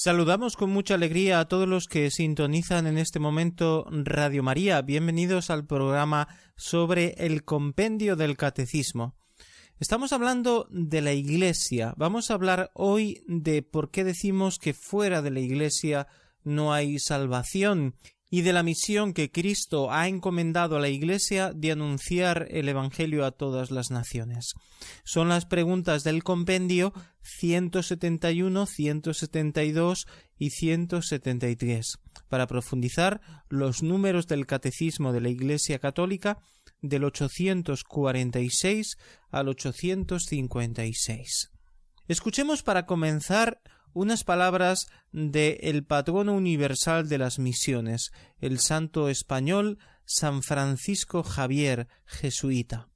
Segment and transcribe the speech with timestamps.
[0.00, 4.80] Saludamos con mucha alegría a todos los que sintonizan en este momento Radio María.
[4.80, 9.16] Bienvenidos al programa sobre el compendio del catecismo.
[9.80, 11.94] Estamos hablando de la Iglesia.
[11.96, 16.06] Vamos a hablar hoy de por qué decimos que fuera de la Iglesia
[16.44, 17.96] no hay salvación
[18.30, 23.24] y de la misión que Cristo ha encomendado a la Iglesia de anunciar el Evangelio
[23.24, 24.52] a todas las naciones.
[25.04, 30.06] Son las preguntas del compendio 171, 172
[30.38, 31.96] y 173,
[32.28, 36.36] para profundizar los números del Catecismo de la Iglesia Católica
[36.82, 38.98] del 846
[39.30, 41.50] al 856.
[42.08, 43.60] Escuchemos para comenzar
[43.94, 51.86] unas palabras de el patrono universal de las misiones, el santo español San Francisco Javier,
[52.06, 52.88] jesuita.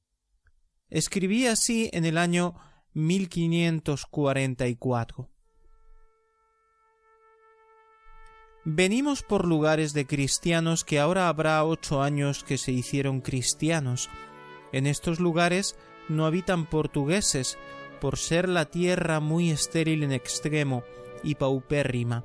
[0.88, 2.54] Escribí así en el año
[2.94, 5.28] 1544.
[8.64, 14.08] Venimos por lugares de cristianos que ahora habrá ocho años que se hicieron cristianos.
[14.72, 15.74] En estos lugares
[16.08, 17.58] no habitan portugueses,
[18.02, 20.82] por ser la tierra muy estéril en extremo
[21.22, 22.24] y paupérrima.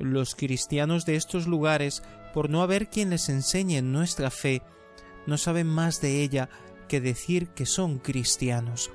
[0.00, 2.02] Los cristianos de estos lugares,
[2.34, 4.60] por no haber quien les enseñe nuestra fe,
[5.28, 6.48] no saben más de ella
[6.88, 8.90] que decir que son cristianos.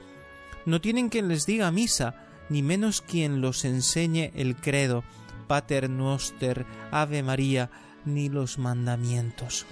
[0.65, 5.05] No tienen quien les diga misa, ni menos quien los enseñe el credo,
[5.47, 7.71] Pater Noster, Ave María,
[8.03, 9.65] ni los mandamientos.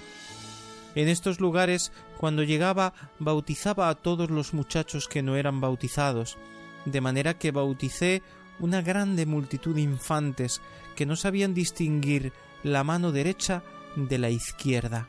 [0.98, 6.40] En estos lugares, cuando llegaba, bautizaba a todos los muchachos que no eran bautizados,
[6.86, 8.24] de manera que bauticé
[8.60, 10.60] una grande multitud de infantes
[10.96, 13.62] que no sabían distinguir la mano derecha
[13.96, 15.08] de la izquierda.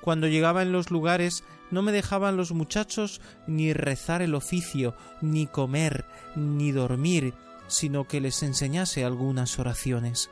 [0.00, 5.46] Cuando llegaba en los lugares no me dejaban los muchachos ni rezar el oficio, ni
[5.46, 7.34] comer, ni dormir,
[7.68, 10.28] sino que les enseñase algunas oraciones.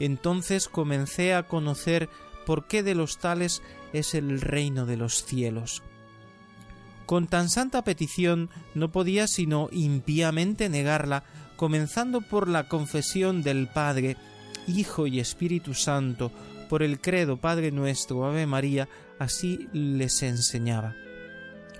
[0.00, 2.08] Entonces comencé a conocer
[2.50, 3.62] porque de los tales
[3.92, 5.84] es el reino de los cielos.
[7.06, 11.22] Con tan santa petición no podía sino impíamente negarla,
[11.54, 14.16] comenzando por la confesión del Padre,
[14.66, 16.32] Hijo y Espíritu Santo,
[16.68, 18.88] por el credo Padre nuestro, Ave María,
[19.20, 20.96] así les enseñaba.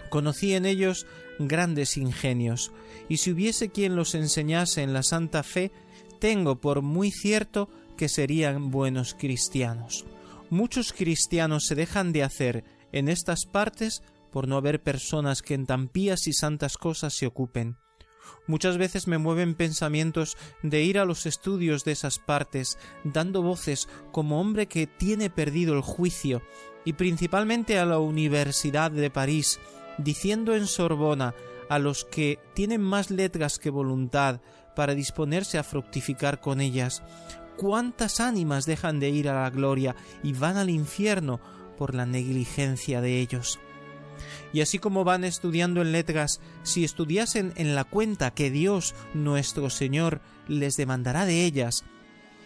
[0.08, 1.04] Conocí en ellos
[1.40, 2.70] grandes ingenios,
[3.08, 5.72] y si hubiese quien los enseñase en la santa fe,
[6.20, 10.04] tengo por muy cierto que serían buenos cristianos.
[10.52, 14.02] Muchos cristianos se dejan de hacer en estas partes
[14.32, 17.76] por no haber personas que en tan pías y santas cosas se ocupen.
[18.48, 23.88] Muchas veces me mueven pensamientos de ir a los estudios de esas partes, dando voces
[24.10, 26.42] como hombre que tiene perdido el juicio,
[26.84, 29.60] y principalmente a la Universidad de París,
[29.98, 31.32] diciendo en Sorbona
[31.68, 34.40] a los que tienen más letras que voluntad
[34.74, 37.02] para disponerse a fructificar con ellas,
[37.60, 41.40] cuántas ánimas dejan de ir a la gloria y van al infierno
[41.76, 43.58] por la negligencia de ellos.
[44.50, 49.68] Y así como van estudiando en letras, si estudiasen en la cuenta que Dios nuestro
[49.68, 51.84] Señor les demandará de ellas,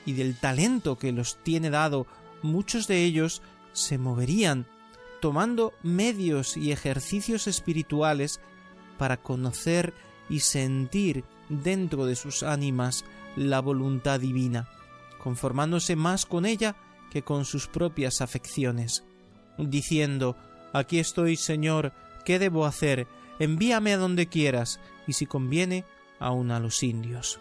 [0.05, 2.09] y del talento que los tiene dado,
[2.43, 3.41] muchos de ellos
[3.73, 4.67] se moverían,
[5.21, 8.41] tomando medios y ejercicios espirituales
[8.99, 9.95] para conocer
[10.29, 13.05] y sentir dentro de sus ánimas
[13.37, 14.67] la voluntad divina
[15.25, 16.77] conformándose más con ella
[17.11, 19.05] que con sus propias afecciones,
[19.57, 20.37] diciendo
[20.75, 21.93] Aquí estoy, Señor,
[22.27, 23.07] ¿qué debo hacer?
[23.39, 25.85] Envíame a donde quieras, y si conviene,
[26.19, 27.39] aun a los indios.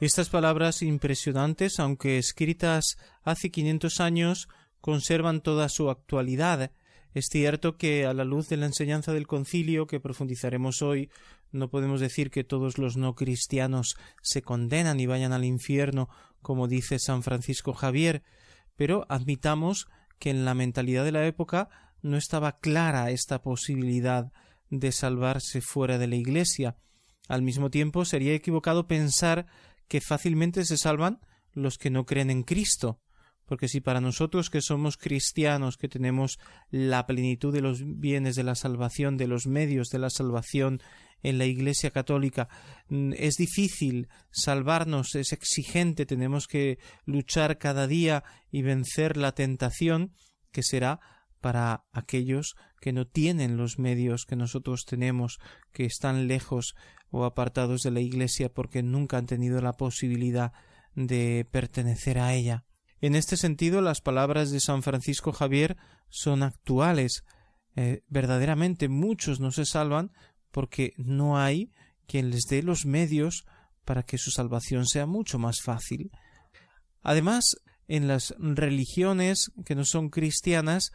[0.00, 4.48] Estas palabras impresionantes, aunque escritas hace quinientos años,
[4.80, 6.70] conservan toda su actualidad.
[7.14, 11.08] Es cierto que, a la luz de la enseñanza del concilio, que profundizaremos hoy,
[11.56, 16.08] no podemos decir que todos los no cristianos se condenan y vayan al infierno,
[16.42, 18.22] como dice San Francisco Javier,
[18.76, 19.88] pero admitamos
[20.18, 21.70] que en la mentalidad de la época
[22.02, 24.30] no estaba clara esta posibilidad
[24.68, 26.76] de salvarse fuera de la Iglesia.
[27.26, 29.46] Al mismo tiempo, sería equivocado pensar
[29.88, 31.20] que fácilmente se salvan
[31.52, 33.00] los que no creen en Cristo,
[33.46, 36.38] porque si para nosotros que somos cristianos, que tenemos
[36.70, 40.82] la plenitud de los bienes de la salvación, de los medios de la salvación,
[41.22, 42.48] en la Iglesia Católica.
[42.88, 50.12] Mm, es difícil salvarnos, es exigente, tenemos que luchar cada día y vencer la tentación
[50.52, 51.00] que será
[51.40, 55.38] para aquellos que no tienen los medios que nosotros tenemos,
[55.72, 56.74] que están lejos
[57.10, 60.52] o apartados de la Iglesia porque nunca han tenido la posibilidad
[60.94, 62.64] de pertenecer a ella.
[63.00, 65.76] En este sentido, las palabras de San Francisco Javier
[66.08, 67.22] son actuales.
[67.76, 70.10] Eh, verdaderamente muchos no se salvan
[70.56, 71.70] porque no hay
[72.06, 73.44] quien les dé los medios
[73.84, 76.10] para que su salvación sea mucho más fácil.
[77.02, 77.56] Además,
[77.88, 80.92] en las religiones que no son cristianas,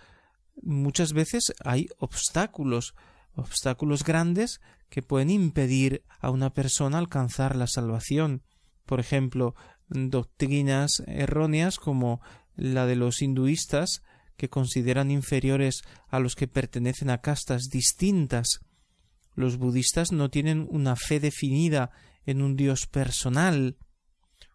[0.64, 2.96] muchas veces hay obstáculos,
[3.36, 8.42] obstáculos grandes que pueden impedir a una persona alcanzar la salvación.
[8.88, 9.54] Por ejemplo,
[9.90, 12.20] doctrinas erróneas como
[12.56, 14.02] la de los hinduistas,
[14.38, 18.60] que consideran inferiores a los que pertenecen a castas distintas,
[19.42, 21.90] los budistas no tienen una fe definida
[22.28, 23.76] en un Dios personal.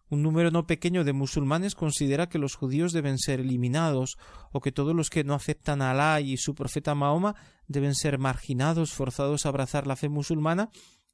[0.09, 4.17] Un número no pequeño de musulmanes considera que los judíos deben ser eliminados,
[4.53, 7.35] o que todos los que no aceptan a Alá y su profeta Mahoma
[7.67, 10.69] deben ser marginados, forzados a abrazar la fe musulmana,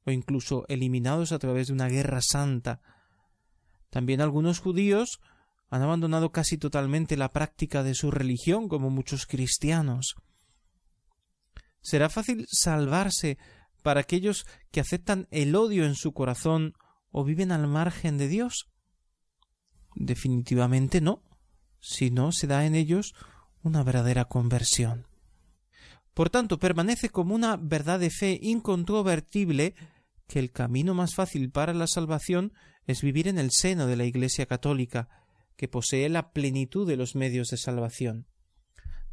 [0.06, 2.80] o incluso eliminados a través de una guerra santa.
[3.90, 5.20] También algunos judíos
[5.68, 10.14] han abandonado casi totalmente la práctica de su religión, como muchos cristianos.
[11.80, 13.36] ¿Será fácil salvarse
[13.84, 16.72] para aquellos que aceptan el odio en su corazón
[17.10, 18.70] o viven al margen de Dios?
[19.94, 21.22] Definitivamente no,
[21.80, 23.14] si no se da en ellos
[23.62, 25.06] una verdadera conversión.
[26.14, 29.74] Por tanto, permanece como una verdad de fe incontrovertible
[30.26, 32.54] que el camino más fácil para la salvación
[32.86, 35.10] es vivir en el seno de la Iglesia católica,
[35.56, 38.26] que posee la plenitud de los medios de salvación.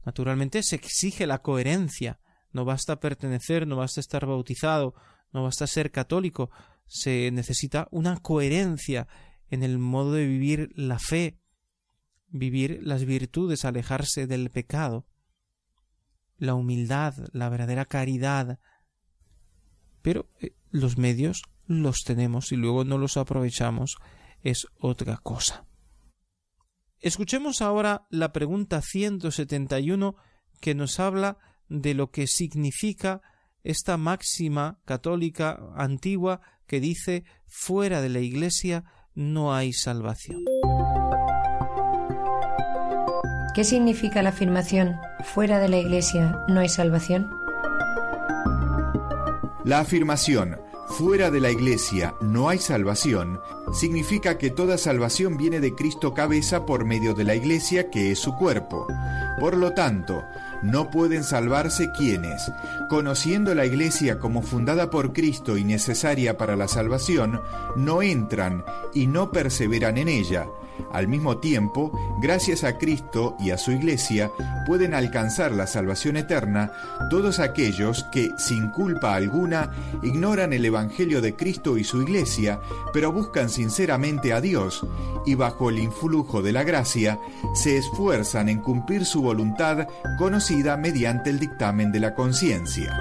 [0.06, 2.21] Naturalmente se exige la coherencia,
[2.54, 4.94] no basta pertenecer, no basta estar bautizado,
[5.32, 6.50] no basta ser católico,
[6.86, 9.08] se necesita una coherencia
[9.50, 11.38] en el modo de vivir la fe,
[12.28, 15.06] vivir las virtudes, alejarse del pecado,
[16.38, 18.60] la humildad, la verdadera caridad.
[20.02, 23.98] Pero eh, los medios los tenemos y luego no los aprovechamos
[24.42, 25.66] es otra cosa.
[27.00, 30.16] Escuchemos ahora la pregunta 171
[30.60, 31.38] que nos habla
[31.72, 33.22] de lo que significa
[33.64, 38.84] esta máxima católica antigua que dice fuera de la Iglesia
[39.16, 40.42] no hay salvación.
[43.56, 47.30] ¿Qué significa la afirmación fuera de la Iglesia no hay salvación?
[49.64, 50.60] La afirmación
[50.90, 53.40] fuera de la Iglesia no hay salvación
[53.74, 58.20] significa que toda salvación viene de Cristo cabeza por medio de la Iglesia que es
[58.20, 58.88] su cuerpo.
[59.40, 60.22] Por lo tanto,
[60.64, 62.52] no pueden salvarse quienes,
[62.90, 67.42] conociendo la Iglesia como fundada por Cristo y necesaria para la salvación,
[67.76, 68.64] no entran
[68.94, 70.46] y no perseveran en ella,
[70.92, 74.32] al mismo tiempo, gracias a Cristo y a su Iglesia,
[74.68, 76.72] pueden alcanzar la salvación eterna
[77.10, 79.72] todos aquellos que, sin culpa alguna,
[80.04, 82.60] ignoran el Evangelio de Cristo y su Iglesia,
[82.94, 84.86] pero buscan sinceramente a Dios
[85.26, 87.20] y bajo el influjo de la gracia,
[87.54, 89.88] se esfuerzan en cumplir su voluntad
[90.18, 92.98] conocida mediante el dictamen de la conciencia.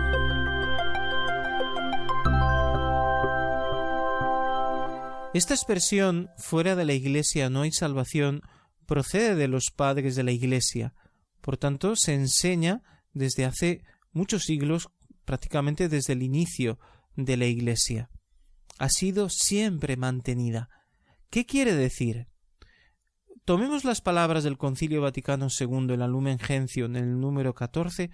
[5.33, 8.41] Esta expresión fuera de la Iglesia no hay salvación
[8.87, 10.93] procede de los padres de la Iglesia.
[11.41, 12.83] Por tanto, se enseña
[13.13, 14.89] desde hace muchos siglos,
[15.25, 16.81] prácticamente desde el inicio
[17.15, 18.11] de la Iglesia.
[18.81, 20.69] Ha sido siempre mantenida.
[21.31, 22.27] ¿Qué quiere decir?
[23.45, 28.11] Tomemos las palabras del Concilio Vaticano II en la Lumen Gentium, en el número 14,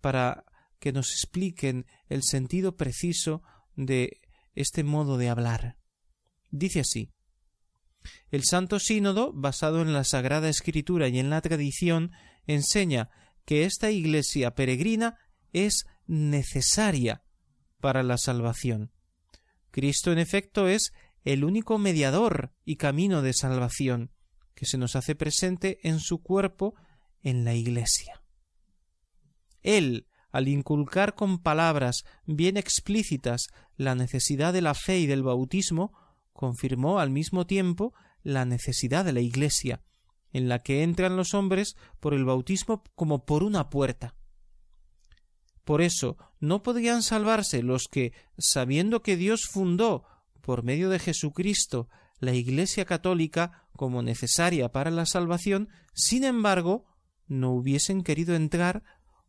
[0.00, 0.46] para
[0.78, 3.42] que nos expliquen el sentido preciso
[3.76, 4.18] de
[4.54, 5.76] este modo de hablar.
[6.56, 7.10] Dice así
[8.30, 12.12] El Santo Sínodo, basado en la Sagrada Escritura y en la tradición,
[12.46, 13.10] enseña
[13.44, 15.18] que esta Iglesia peregrina
[15.52, 17.24] es necesaria
[17.80, 18.92] para la salvación.
[19.72, 20.92] Cristo, en efecto, es
[21.24, 24.12] el único mediador y camino de salvación
[24.54, 26.74] que se nos hace presente en su cuerpo
[27.20, 28.22] en la Iglesia.
[29.62, 35.92] Él, al inculcar con palabras bien explícitas la necesidad de la fe y del bautismo,
[36.34, 39.82] confirmó al mismo tiempo la necesidad de la Iglesia,
[40.32, 44.14] en la que entran los hombres por el bautismo como por una puerta.
[45.64, 50.04] Por eso no podrían salvarse los que, sabiendo que Dios fundó,
[50.42, 51.88] por medio de Jesucristo,
[52.18, 56.84] la Iglesia católica como necesaria para la salvación, sin embargo,
[57.26, 58.82] no hubiesen querido entrar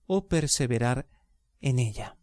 [0.07, 1.07] o perseverar
[1.61, 2.17] en ella.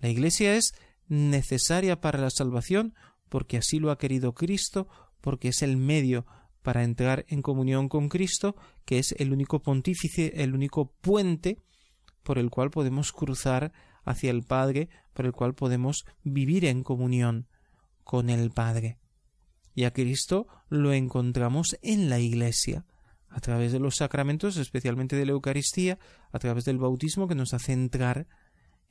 [0.00, 0.74] La Iglesia es
[1.08, 2.94] necesaria para la salvación
[3.28, 4.88] porque así lo ha querido Cristo,
[5.20, 6.26] porque es el medio
[6.62, 11.58] para entrar en comunión con Cristo, que es el único pontífice, el único puente
[12.22, 13.72] por el cual podemos cruzar
[14.04, 17.46] hacia el Padre, por el cual podemos vivir en comunión
[18.04, 18.98] con el Padre.
[19.74, 22.84] Y a Cristo lo encontramos en la Iglesia,
[23.30, 25.98] a través de los sacramentos, especialmente de la Eucaristía,
[26.32, 28.26] a través del bautismo que nos hace entrar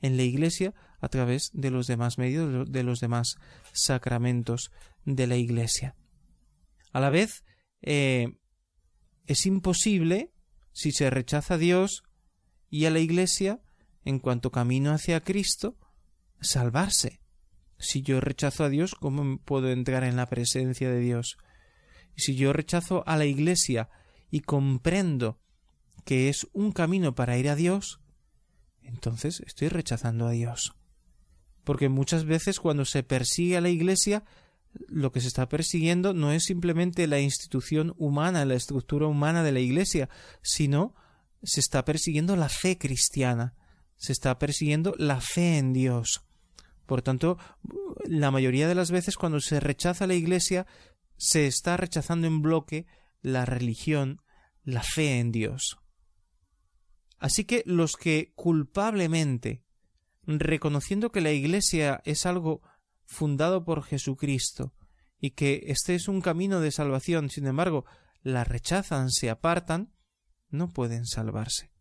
[0.00, 3.36] en la Iglesia a través de los demás medios, de los demás
[3.72, 4.70] sacramentos
[5.04, 5.94] de la Iglesia.
[6.92, 7.44] A la vez,
[7.82, 8.36] eh,
[9.26, 10.32] es imposible,
[10.72, 12.02] si se rechaza a Dios
[12.70, 13.60] y a la Iglesia,
[14.04, 15.76] en cuanto camino hacia Cristo,
[16.40, 17.20] salvarse.
[17.78, 21.36] Si yo rechazo a Dios, ¿cómo puedo entrar en la presencia de Dios?
[22.16, 23.88] Y si yo rechazo a la Iglesia
[24.30, 25.40] y comprendo
[26.04, 28.00] que es un camino para ir a Dios,
[28.88, 30.72] entonces estoy rechazando a Dios.
[31.64, 34.24] Porque muchas veces cuando se persigue a la Iglesia,
[34.88, 39.52] lo que se está persiguiendo no es simplemente la institución humana, la estructura humana de
[39.52, 40.08] la Iglesia,
[40.42, 40.94] sino
[41.42, 43.54] se está persiguiendo la fe cristiana,
[43.96, 46.22] se está persiguiendo la fe en Dios.
[46.86, 47.36] Por tanto,
[48.06, 50.66] la mayoría de las veces cuando se rechaza la Iglesia,
[51.18, 52.86] se está rechazando en bloque
[53.20, 54.22] la religión,
[54.64, 55.78] la fe en Dios.
[57.18, 59.62] Así que los que culpablemente,
[60.26, 62.62] reconociendo que la Iglesia es algo
[63.04, 64.74] fundado por Jesucristo
[65.18, 67.84] y que este es un camino de salvación, sin embargo,
[68.22, 69.92] la rechazan, se apartan,
[70.50, 71.72] no pueden salvarse.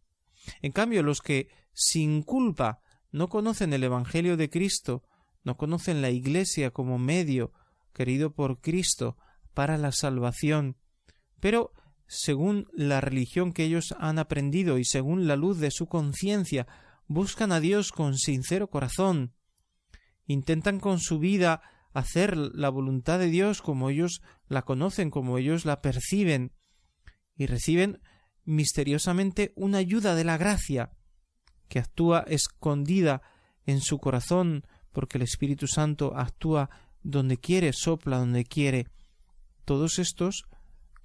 [0.62, 5.04] En cambio, los que sin culpa no conocen el Evangelio de Cristo,
[5.44, 7.54] no conocen la Iglesia como medio
[7.94, 9.18] querido por Cristo
[9.54, 10.78] para la salvación,
[11.40, 11.74] pero
[12.08, 16.66] según la religión que ellos han aprendido y según la luz de su conciencia,
[17.08, 19.34] buscan a Dios con sincero corazón,
[20.26, 21.62] intentan con su vida
[21.94, 26.54] hacer la voluntad de Dios como ellos la conocen, como ellos la perciben,
[27.36, 28.00] y reciben
[28.46, 30.92] misteriosamente una ayuda de la gracia,
[31.68, 33.22] que actúa escondida
[33.66, 36.70] en su corazón, porque el Espíritu Santo actúa
[37.04, 38.88] donde quiere, sopla donde quiere.
[39.66, 40.46] Todos estos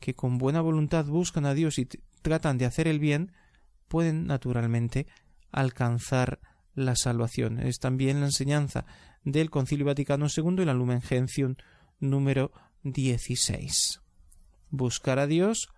[0.02, 1.86] que con buena voluntad buscan a Dios y
[2.22, 3.30] tratan de hacer el bien,
[3.88, 5.06] pueden naturalmente
[5.52, 6.40] alcanzar
[6.74, 7.60] la salvación.
[7.60, 8.84] Es también la enseñanza
[9.24, 11.54] del Concilio Vaticano II y la Lumen Gentium
[12.00, 12.50] número
[12.82, 14.00] 16.
[14.70, 15.68] Buscar a Dios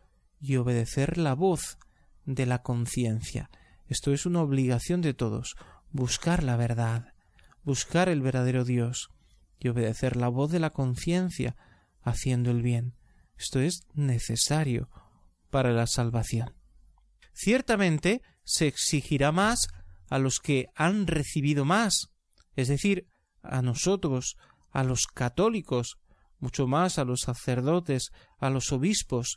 [0.41, 1.77] y obedecer la voz
[2.25, 3.51] de la conciencia.
[3.89, 5.55] Esto es una obligación de todos,
[5.93, 7.13] buscar la verdad,
[7.63, 9.11] buscar el verdadero Dios
[9.59, 11.57] y obedecer la voz de la conciencia
[12.03, 12.95] haciendo el bien.
[13.37, 14.89] Esto es necesario
[15.51, 16.55] para la salvación.
[17.33, 19.69] Ciertamente se exigirá más
[20.09, 22.11] a los que han recibido más,
[22.55, 23.09] es decir,
[23.43, 24.37] a nosotros,
[24.71, 25.99] a los católicos,
[26.39, 29.37] mucho más a los sacerdotes, a los obispos,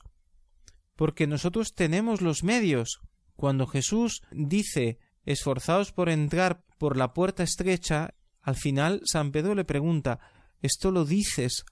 [0.95, 2.99] porque nosotros tenemos los medios.
[3.35, 9.65] Cuando Jesús dice esforzaos por entrar por la puerta estrecha, al final San Pedro le
[9.65, 10.19] pregunta
[10.61, 11.65] ¿esto lo dices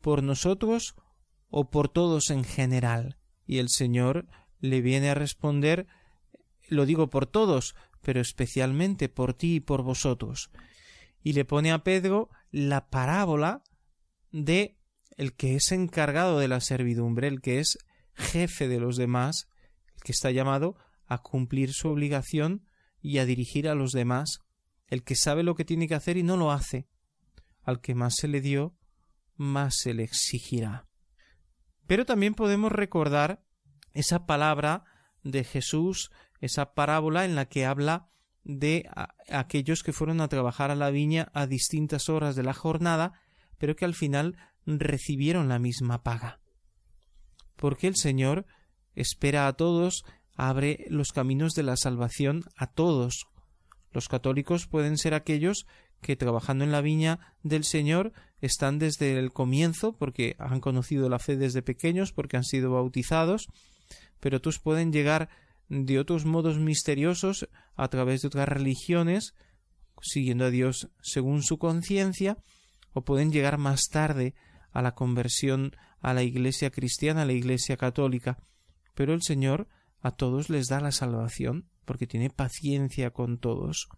[0.00, 0.94] por nosotros
[1.48, 3.18] o por todos en general.
[3.46, 4.26] Y el Señor
[4.60, 5.86] le viene a responder
[6.68, 10.50] lo digo por todos, pero especialmente por ti y por vosotros.
[11.22, 13.62] Y le pone a Pedro la parábola
[14.32, 14.76] de
[15.16, 17.78] el que es encargado de la servidumbre, el que es
[18.14, 19.48] jefe de los demás,
[19.94, 20.76] el que está llamado
[21.06, 22.66] a cumplir su obligación
[23.00, 24.40] y a dirigir a los demás,
[24.88, 26.88] el que sabe lo que tiene que hacer y no lo hace.
[27.62, 28.74] Al que más se le dio,
[29.36, 30.85] más se le exigirá.
[31.86, 33.40] Pero también podemos recordar
[33.92, 34.84] esa palabra
[35.22, 38.08] de Jesús, esa parábola en la que habla
[38.44, 38.88] de
[39.30, 43.14] aquellos que fueron a trabajar a la viña a distintas horas de la jornada,
[43.58, 46.40] pero que al final recibieron la misma paga.
[47.56, 48.46] Porque el Señor
[48.94, 50.04] espera a todos,
[50.36, 53.26] abre los caminos de la salvación a todos.
[53.90, 55.66] Los católicos pueden ser aquellos
[56.00, 61.18] que trabajando en la viña del Señor están desde el comienzo porque han conocido la
[61.18, 63.48] fe desde pequeños, porque han sido bautizados,
[64.20, 65.28] pero otros pueden llegar
[65.68, 69.34] de otros modos misteriosos a través de otras religiones,
[70.00, 72.38] siguiendo a Dios según su conciencia,
[72.92, 74.34] o pueden llegar más tarde
[74.70, 78.38] a la conversión a la Iglesia cristiana, a la Iglesia católica.
[78.94, 79.68] Pero el Señor
[80.00, 83.88] a todos les da la salvación, porque tiene paciencia con todos.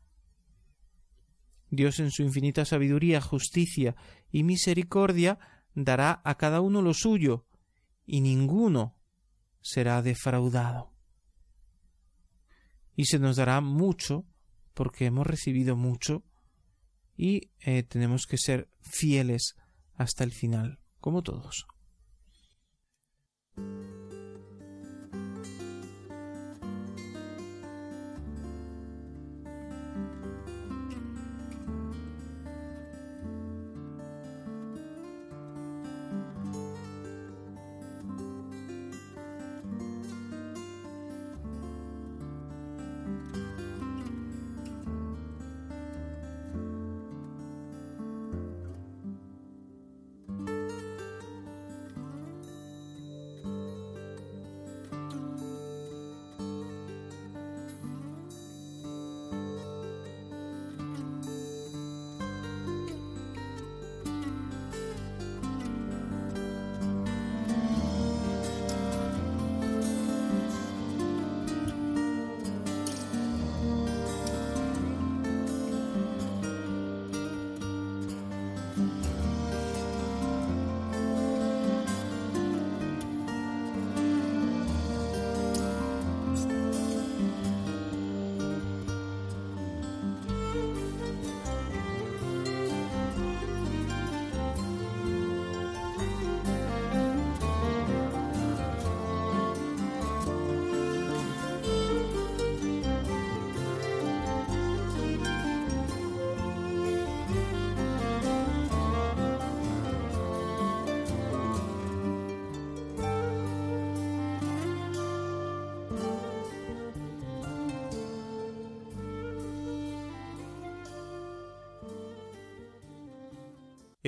[1.71, 3.95] Dios en su infinita sabiduría, justicia
[4.31, 5.39] y misericordia
[5.75, 7.47] dará a cada uno lo suyo,
[8.07, 8.97] y ninguno
[9.61, 10.95] será defraudado.
[12.97, 14.25] Y se nos dará mucho,
[14.73, 16.25] porque hemos recibido mucho,
[17.17, 19.57] y eh, tenemos que ser fieles
[19.95, 21.67] hasta el final, como todos.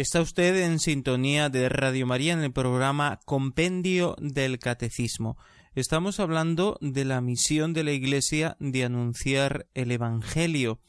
[0.00, 5.36] Está usted en sintonía de Radio María en el programa Compendio del Catecismo.
[5.74, 10.80] Estamos hablando de la misión de la Iglesia de anunciar el Evangelio,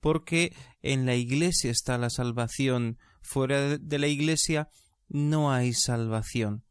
[0.00, 4.68] porque en la Iglesia está la salvación, fuera de la Iglesia
[5.08, 6.62] no hay salvación.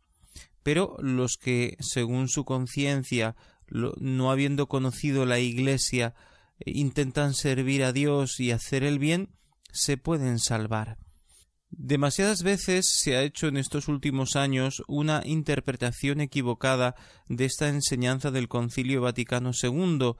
[0.61, 3.35] Pero los que, según su conciencia,
[3.69, 6.13] no habiendo conocido la Iglesia,
[6.59, 9.31] eh, intentan servir a Dios y hacer el bien,
[9.71, 10.97] se pueden salvar.
[11.69, 16.95] Demasiadas veces se ha hecho en estos últimos años una interpretación equivocada
[17.27, 20.13] de esta enseñanza del Concilio Vaticano II,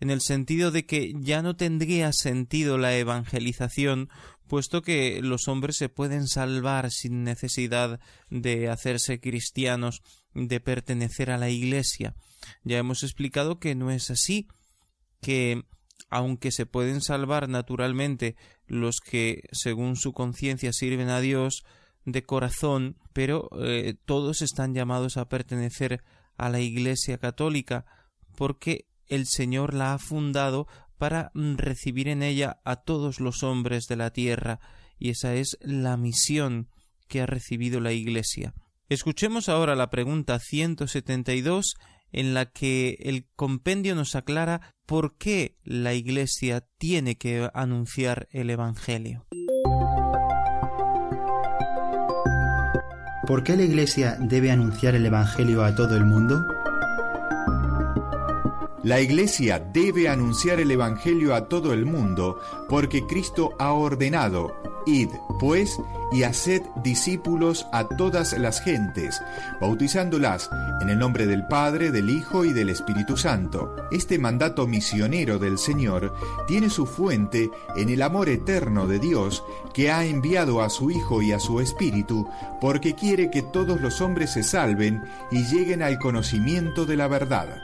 [0.00, 4.08] en el sentido de que ya no tendría sentido la evangelización,
[4.48, 10.02] puesto que los hombres se pueden salvar sin necesidad de hacerse cristianos,
[10.34, 12.14] de pertenecer a la Iglesia.
[12.64, 14.48] Ya hemos explicado que no es así,
[15.22, 15.64] que
[16.10, 18.36] aunque se pueden salvar naturalmente
[18.66, 21.64] los que según su conciencia sirven a Dios
[22.04, 26.02] de corazón, pero eh, todos están llamados a pertenecer
[26.36, 27.84] a la Iglesia católica,
[28.36, 30.66] porque el Señor la ha fundado
[30.98, 34.58] para mm, recibir en ella a todos los hombres de la tierra,
[34.98, 36.68] y esa es la misión
[37.08, 38.54] que ha recibido la Iglesia.
[38.88, 41.74] Escuchemos ahora la pregunta 172
[42.12, 48.50] en la que el compendio nos aclara por qué la Iglesia tiene que anunciar el
[48.50, 49.26] Evangelio.
[53.26, 56.44] ¿Por qué la Iglesia debe anunciar el Evangelio a todo el mundo?
[58.84, 64.52] La Iglesia debe anunciar el Evangelio a todo el mundo porque Cristo ha ordenado
[64.86, 69.22] Id, pues, y haced discípulos a todas las gentes,
[69.60, 73.74] bautizándolas en el nombre del Padre, del Hijo y del Espíritu Santo.
[73.92, 76.14] Este mandato misionero del Señor
[76.48, 81.22] tiene su fuente en el amor eterno de Dios que ha enviado a su Hijo
[81.22, 82.28] y a su Espíritu,
[82.60, 87.56] porque quiere que todos los hombres se salven y lleguen al conocimiento de la verdad.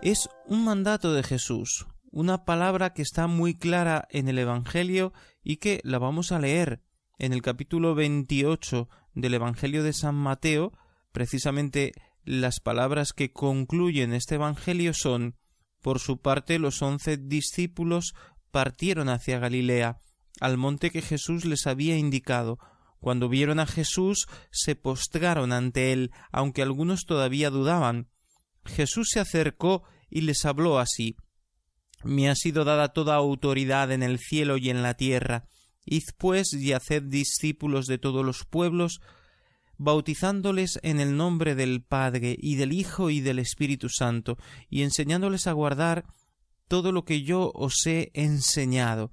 [0.00, 5.56] Es un mandato de Jesús una palabra que está muy clara en el Evangelio y
[5.56, 6.82] que la vamos a leer
[7.18, 10.72] en el capítulo 28 del Evangelio de San Mateo,
[11.12, 11.92] precisamente
[12.24, 15.36] las palabras que concluyen este Evangelio son
[15.80, 18.14] Por su parte los once discípulos
[18.50, 20.00] partieron hacia Galilea,
[20.40, 22.58] al monte que Jesús les había indicado.
[22.98, 28.08] Cuando vieron a Jesús, se postraron ante él, aunque algunos todavía dudaban.
[28.64, 31.14] Jesús se acercó y les habló así
[32.04, 35.44] me ha sido dada toda autoridad en el cielo y en la tierra.
[35.84, 39.00] Id pues y haced discípulos de todos los pueblos,
[39.78, 44.36] bautizándoles en el nombre del Padre y del Hijo y del Espíritu Santo,
[44.68, 46.04] y enseñándoles a guardar
[46.68, 49.10] todo lo que yo os he enseñado.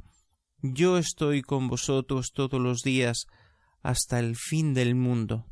[0.62, 3.28] Yo estoy con vosotros todos los días
[3.82, 5.46] hasta el fin del mundo.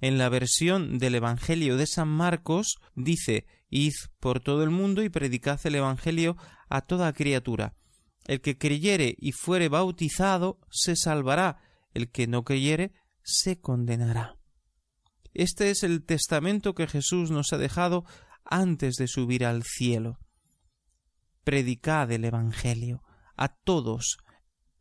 [0.00, 5.08] En la versión del Evangelio de San Marcos dice Id por todo el mundo y
[5.08, 6.36] predicad el Evangelio
[6.68, 7.74] a toda criatura.
[8.26, 11.58] El que creyere y fuere bautizado se salvará,
[11.94, 14.36] el que no creyere se condenará.
[15.32, 18.04] Este es el testamento que Jesús nos ha dejado
[18.44, 20.18] antes de subir al cielo.
[21.42, 23.02] Predicad el Evangelio
[23.36, 24.18] a todos,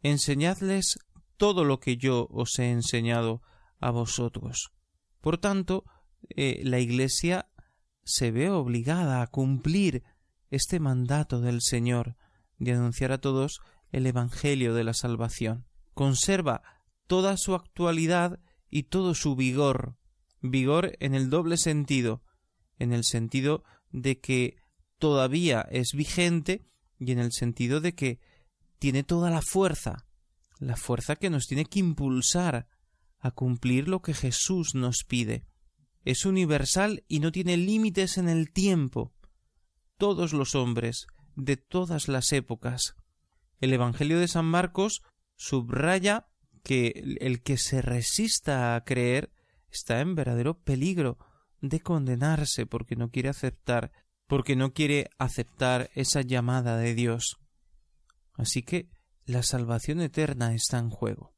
[0.04, 1.00] enseñadles
[1.38, 3.42] todo lo que yo os he enseñado
[3.80, 4.74] a vosotros.
[5.22, 5.86] Por tanto,
[6.36, 7.51] eh, la Iglesia
[8.04, 10.04] se ve obligada a cumplir
[10.50, 12.16] este mandato del Señor
[12.58, 13.62] de anunciar a todos
[13.92, 15.66] el Evangelio de la Salvación.
[15.94, 16.62] Conserva
[17.08, 19.98] toda su actualidad y todo su vigor,
[20.42, 22.24] vigor en el doble sentido,
[22.78, 24.58] en el sentido de que
[24.98, 26.64] todavía es vigente
[27.00, 28.20] y en el sentido de que
[28.80, 30.06] tiene toda la fuerza,
[30.60, 32.68] la fuerza que nos tiene que impulsar
[33.20, 35.46] a cumplir lo que Jesús nos pide
[36.06, 39.14] es universal y no tiene límites en el tiempo.
[39.98, 42.96] Todos los hombres, de todas las épocas.
[43.60, 45.02] El Evangelio de San Marcos
[45.36, 46.28] subraya
[46.64, 49.32] que el que se resista a creer
[49.70, 51.18] está en verdadero peligro
[51.62, 53.92] de condenarse porque no quiere aceptar,
[54.28, 57.38] porque no quiere aceptar esa llamada de Dios.
[58.34, 58.90] Así que
[59.26, 61.36] la salvación eterna está en juego.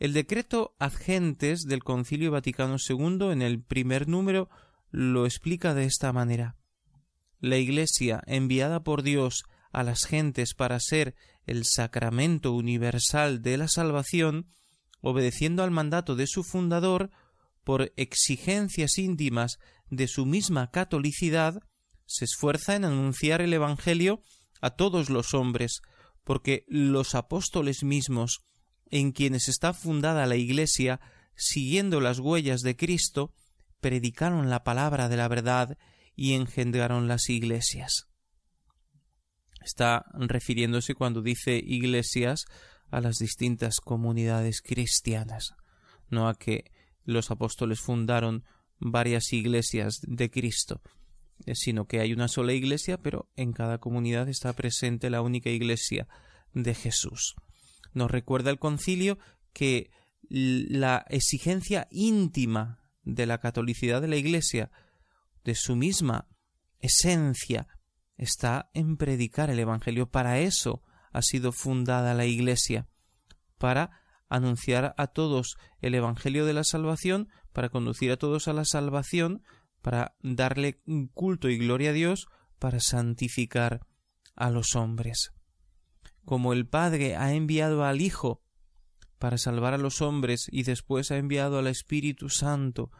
[0.00, 4.50] El decreto gentes del Concilio Vaticano II en el primer número
[4.90, 6.56] lo explica de esta manera.
[7.40, 11.14] La Iglesia, enviada por Dios a las gentes para ser
[11.46, 14.48] el sacramento universal de la salvación,
[15.00, 17.10] obedeciendo al mandato de su fundador,
[17.62, 19.58] por exigencias íntimas
[19.90, 21.62] de su misma catolicidad,
[22.04, 24.20] se esfuerza en anunciar el Evangelio
[24.60, 25.82] a todos los hombres,
[26.24, 28.40] porque los apóstoles mismos,
[28.90, 31.00] en quienes está fundada la Iglesia,
[31.34, 33.32] siguiendo las huellas de Cristo,
[33.80, 35.76] predicaron la palabra de la verdad
[36.14, 38.06] y engendraron las iglesias.
[39.62, 42.44] Está refiriéndose cuando dice iglesias
[42.90, 45.54] a las distintas comunidades cristianas,
[46.08, 46.70] no a que
[47.04, 48.44] los apóstoles fundaron
[48.78, 50.80] varias iglesias de Cristo,
[51.46, 55.50] eh, sino que hay una sola iglesia, pero en cada comunidad está presente la única
[55.50, 56.06] iglesia
[56.52, 57.34] de Jesús
[57.94, 59.18] nos recuerda el concilio
[59.52, 59.90] que
[60.28, 64.70] la exigencia íntima de la catolicidad de la Iglesia,
[65.44, 66.26] de su misma
[66.80, 67.68] esencia,
[68.16, 70.10] está en predicar el Evangelio.
[70.10, 72.88] Para eso ha sido fundada la Iglesia,
[73.58, 78.64] para anunciar a todos el Evangelio de la salvación, para conducir a todos a la
[78.64, 79.42] salvación,
[79.82, 80.80] para darle
[81.12, 82.26] culto y gloria a Dios,
[82.58, 83.86] para santificar
[84.34, 85.33] a los hombres
[86.24, 88.42] como el Padre ha enviado al Hijo
[89.18, 92.90] para salvar a los hombres y después ha enviado al Espíritu Santo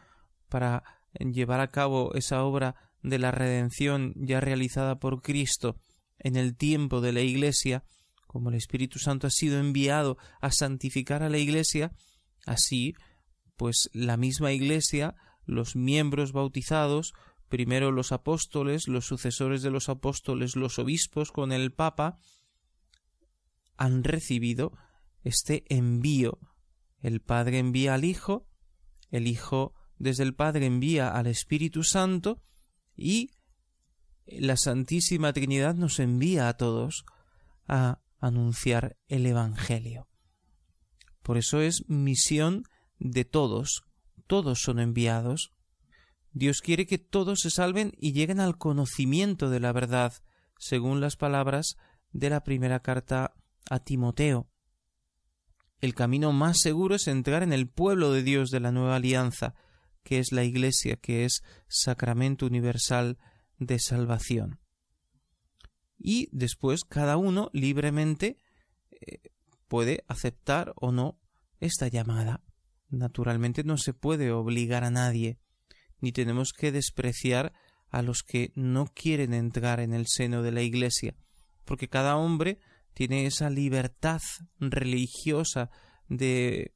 [0.49, 0.83] para
[1.19, 5.77] llevar a cabo esa obra de la redención ya realizada por Cristo
[6.19, 7.85] en el tiempo de la Iglesia,
[8.27, 11.93] como el Espíritu Santo ha sido enviado a santificar a la Iglesia,
[12.47, 12.95] así
[13.57, 17.13] pues la misma Iglesia, los miembros bautizados,
[17.49, 22.19] primero los apóstoles, los sucesores de los apóstoles, los obispos con el Papa,
[23.77, 24.73] han recibido
[25.23, 26.39] este envío.
[27.01, 28.47] El Padre envía al Hijo,
[29.11, 32.41] el Hijo desde el Padre envía al Espíritu Santo
[32.97, 33.31] y
[34.27, 37.05] la Santísima Trinidad nos envía a todos
[37.69, 40.09] a anunciar el Evangelio.
[41.23, 42.65] Por eso es misión
[42.99, 43.85] de todos,
[44.27, 45.53] todos son enviados.
[46.33, 50.13] Dios quiere que todos se salven y lleguen al conocimiento de la verdad,
[50.59, 51.77] según las palabras
[52.13, 53.35] de la primera carta
[53.71, 54.49] a Timoteo.
[55.81, 59.55] El camino más seguro es entrar en el pueblo de Dios de la nueva alianza,
[60.03, 63.19] que es la Iglesia, que es sacramento universal
[63.59, 64.61] de salvación.
[65.99, 68.39] Y después cada uno libremente
[68.91, 69.21] eh,
[69.69, 71.19] puede aceptar o no
[71.61, 72.43] esta llamada.
[72.91, 75.39] Naturalmente no se puede obligar a nadie,
[76.01, 77.53] ni tenemos que despreciar
[77.89, 81.15] a los que no quieren entrar en el seno de la Iglesia,
[81.65, 82.59] porque cada hombre
[82.95, 84.21] tiene esa libertad
[84.59, 85.69] religiosa
[86.09, 86.75] de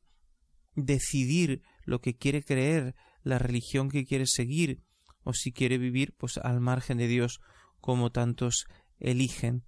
[0.74, 4.83] decidir lo que quiere creer, la religión que quiere seguir,
[5.22, 7.40] o si quiere vivir pues al margen de Dios
[7.81, 8.66] como tantos
[8.98, 9.64] eligen.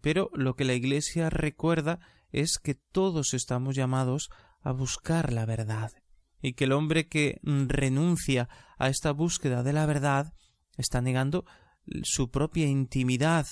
[0.00, 1.98] Pero lo que la Iglesia recuerda
[2.30, 4.30] es que todos estamos llamados
[4.60, 5.90] a buscar la verdad,
[6.40, 10.32] y que el hombre que renuncia a esta búsqueda de la verdad
[10.76, 11.44] está negando
[12.02, 13.46] su propia intimidad,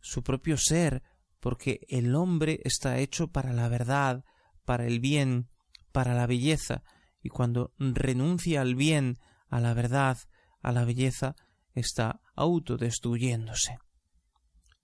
[0.00, 1.02] su propio ser,
[1.40, 4.24] porque el hombre está hecho para la verdad,
[4.64, 5.48] para el bien,
[5.92, 6.82] para la belleza,
[7.22, 10.18] y cuando renuncia al bien, a la verdad,
[10.60, 11.34] a la belleza,
[11.74, 13.78] está autodestruyéndose.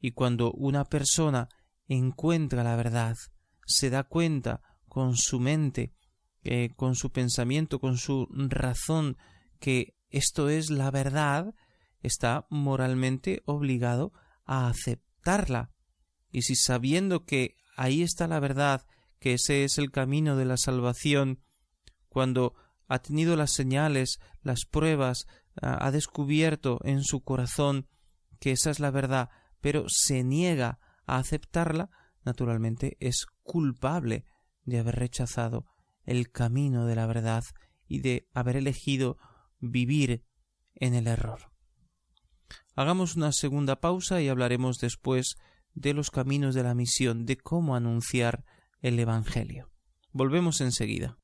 [0.00, 1.48] Y cuando una persona
[1.88, 3.16] encuentra la verdad,
[3.66, 5.94] se da cuenta con su mente,
[6.42, 9.16] eh, con su pensamiento, con su razón,
[9.58, 11.54] que esto es la verdad,
[12.00, 14.12] está moralmente obligado
[14.44, 15.73] a aceptarla
[16.34, 18.84] y si sabiendo que ahí está la verdad,
[19.20, 21.38] que ese es el camino de la salvación,
[22.08, 22.54] cuando
[22.88, 25.28] ha tenido las señales, las pruebas,
[25.62, 27.86] ha descubierto en su corazón
[28.40, 31.88] que esa es la verdad, pero se niega a aceptarla,
[32.24, 34.24] naturalmente es culpable
[34.64, 35.66] de haber rechazado
[36.02, 37.44] el camino de la verdad
[37.86, 39.18] y de haber elegido
[39.60, 40.24] vivir
[40.74, 41.52] en el error.
[42.74, 45.36] Hagamos una segunda pausa y hablaremos después
[45.74, 48.44] de los caminos de la misión, de cómo anunciar
[48.80, 49.70] el Evangelio.
[50.12, 51.18] Volvemos enseguida.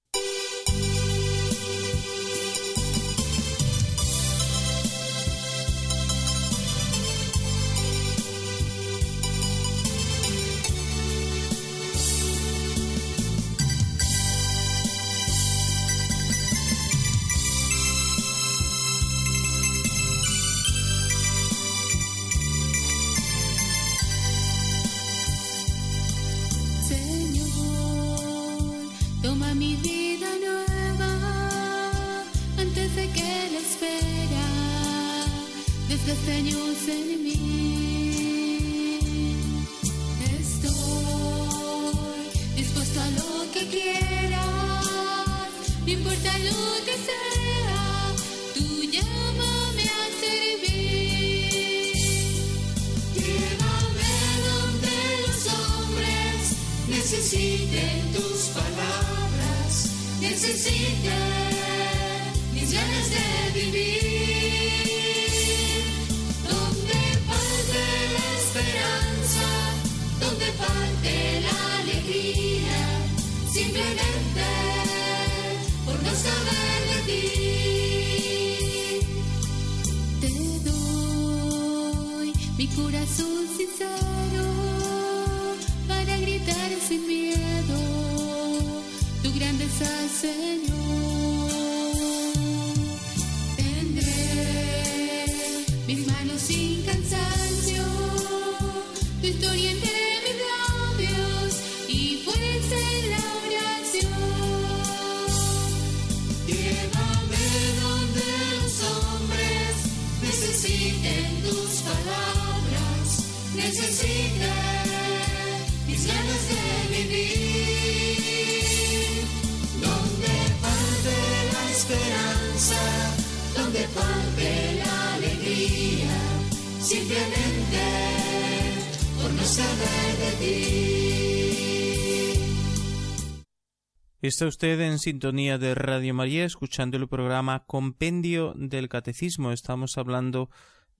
[134.47, 139.53] usted en sintonía de Radio María escuchando el programa Compendio del Catecismo.
[139.53, 140.49] Estamos hablando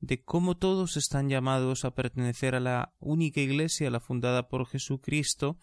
[0.01, 5.59] de cómo todos están llamados a pertenecer a la única Iglesia, la fundada por Jesucristo,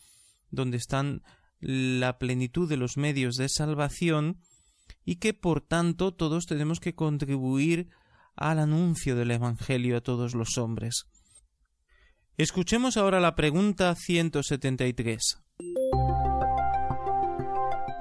[0.49, 1.21] donde están
[1.59, 4.39] la plenitud de los medios de salvación
[5.05, 7.89] y que por tanto todos tenemos que contribuir
[8.35, 11.05] al anuncio del Evangelio a todos los hombres.
[12.37, 15.43] Escuchemos ahora la pregunta 173.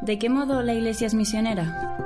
[0.07, 1.99] ¿De qué modo la Iglesia es misionera?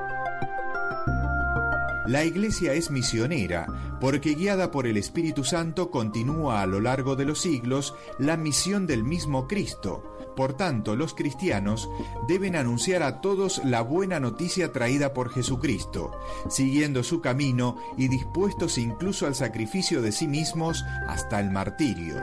[2.07, 3.67] La Iglesia es misionera
[4.01, 8.87] porque guiada por el Espíritu Santo continúa a lo largo de los siglos la misión
[8.87, 10.03] del mismo Cristo.
[10.35, 11.91] Por tanto, los cristianos
[12.27, 16.13] deben anunciar a todos la buena noticia traída por Jesucristo,
[16.49, 22.15] siguiendo su camino y dispuestos incluso al sacrificio de sí mismos hasta el martirio.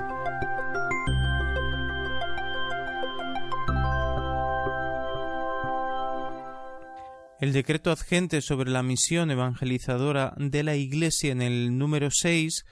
[7.39, 12.65] El decreto adjente sobre la misión evangelizadora de la Iglesia en el número 6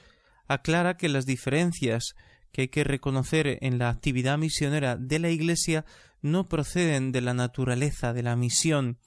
[0.47, 2.15] aclara que las diferencias
[2.51, 5.85] que hay que reconocer en la actividad misionera de la Iglesia
[6.23, 8.97] no proceden de la naturaleza de la misión,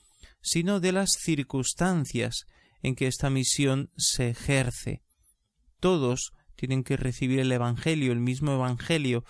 [0.42, 2.46] sino de las circunstancias
[2.80, 5.02] en que esta misión se ejerce.
[5.80, 9.24] Todos tienen que recibir el Evangelio, el mismo Evangelio,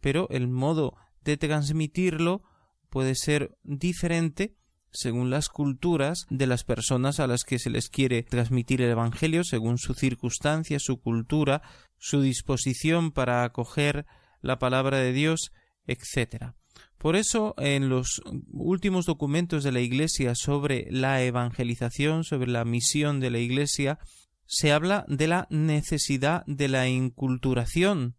[0.00, 2.42] pero el modo de transmitirlo
[2.88, 4.54] puede ser diferente
[4.94, 9.42] según las culturas de las personas a las que se les quiere transmitir el Evangelio,
[9.42, 11.62] según su circunstancia, su cultura,
[11.98, 14.06] su disposición para acoger
[14.40, 15.52] la palabra de Dios,
[15.86, 16.52] etc.
[16.96, 23.18] Por eso, en los últimos documentos de la Iglesia sobre la evangelización, sobre la misión
[23.20, 23.98] de la Iglesia,
[24.46, 28.14] se habla de la necesidad de la inculturación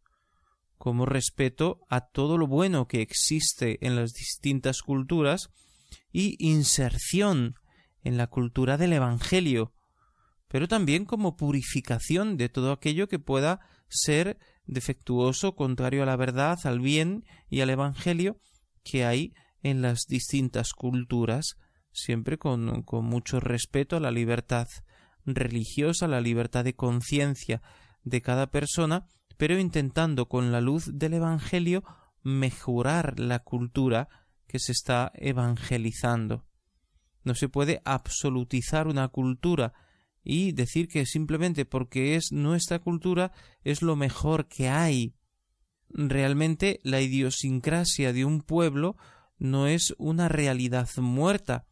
[0.78, 5.50] como respeto a todo lo bueno que existe en las distintas culturas
[6.12, 7.56] y inserción
[8.04, 9.74] en la cultura del Evangelio,
[10.48, 16.60] pero también como purificación de todo aquello que pueda ser defectuoso, contrario a la verdad,
[16.66, 18.38] al bien y al Evangelio
[18.84, 21.58] que hay en las distintas culturas,
[21.92, 24.68] siempre con, mucho respeto a la libertad
[25.26, 27.62] religiosa, a la libertad de conciencia
[28.04, 31.84] de cada persona, pero intentando con la luz del Evangelio
[32.22, 34.08] mejorar la cultura
[34.48, 36.46] que se está evangelizando.
[37.24, 39.74] No se puede absolutizar una cultura
[40.24, 43.32] y decir que simplemente porque es nuestra cultura
[43.64, 45.16] es lo mejor que hay.
[45.90, 48.96] Realmente la idiosincrasia de un pueblo
[49.38, 51.68] no es una realidad muerta,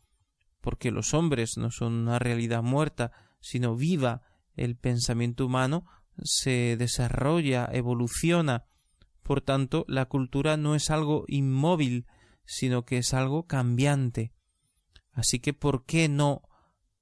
[0.62, 4.22] porque los hombres no son una realidad muerta, sino viva.
[4.56, 5.86] El pensamiento humano
[6.24, 8.66] se desarrolla, evoluciona.
[9.24, 12.06] Por tanto, la cultura no es algo inmóvil,
[12.46, 14.34] sino que es algo cambiante.
[15.12, 16.42] Así que, ¿por qué no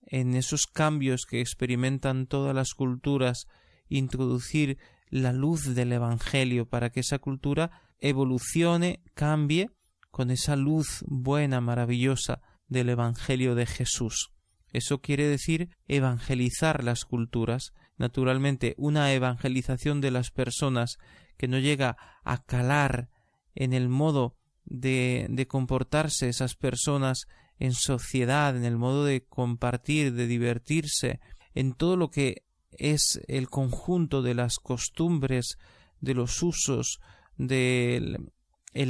[0.02, 3.48] en esos cambios que experimentan todas las culturas
[3.88, 4.78] introducir
[5.10, 9.70] la luz del Evangelio para que esa cultura evolucione, cambie
[10.10, 14.32] con esa luz buena, maravillosa del Evangelio de Jesús?
[14.74, 17.74] Eso quiere decir evangelizar las culturas.
[17.98, 20.98] Naturalmente, una evangelización de las personas
[21.38, 23.10] que no llega a calar
[23.54, 27.26] en el modo de, comportarse esas personas
[27.60, 31.20] en sociedad, en el modo de compartir, de divertirse,
[31.54, 35.58] en todo lo que es el conjunto de las costumbres,
[36.00, 37.00] de los usos,
[37.38, 38.32] del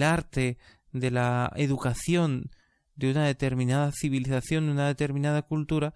[0.04, 0.58] arte,
[0.92, 2.52] de la educación
[2.96, 5.94] de una determinada civilización, de una determinada cultura,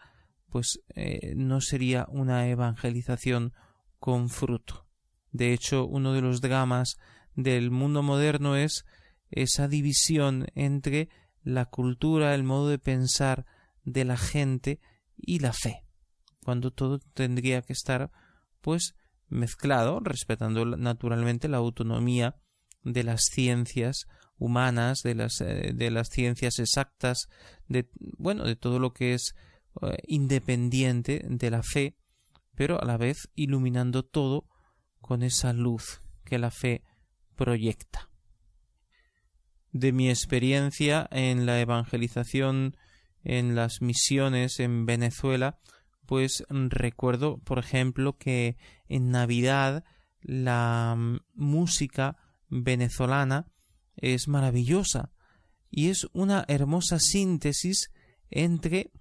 [0.50, 3.54] pues eh, no sería una evangelización
[4.00, 4.88] con fruto.
[5.32, 6.96] De hecho, uno de los dramas
[7.36, 8.86] del mundo moderno es
[9.32, 11.10] esa división entre
[11.44, 13.46] la cultura, el modo de pensar
[13.84, 14.80] de la gente
[15.18, 15.84] y la fe,
[16.44, 18.12] cuando todo tendría que estar
[18.62, 18.96] pues
[19.28, 22.36] mezclado, respetando naturalmente la autonomía
[22.84, 24.08] de las ciencias
[24.38, 27.30] humanas, de las, eh, de las ciencias exactas,
[27.68, 29.36] de, bueno, de todo lo que es
[29.82, 31.96] eh, independiente de la fe,
[32.56, 34.48] pero a la vez iluminando todo
[35.00, 36.84] con esa luz que la fe
[37.36, 38.10] proyecta
[39.78, 42.78] de mi experiencia en la evangelización,
[43.26, 45.60] en las misiones en Venezuela,
[46.06, 48.56] pues recuerdo, por ejemplo, que
[48.88, 49.84] en Navidad
[50.22, 52.16] la mm, música
[52.48, 53.52] venezolana
[53.98, 55.12] es maravillosa
[55.70, 57.92] y es una hermosa síntesis
[58.30, 58.94] entre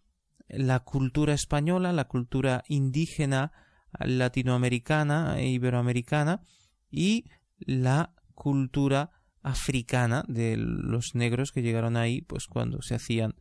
[0.48, 3.52] la cultura española, la cultura indígena,
[3.96, 6.42] latinoamericana e iberoamericana
[6.90, 7.26] y
[7.64, 9.12] la cultura
[9.44, 13.34] africana de los negros que llegaron ahí, pues cuando se hacían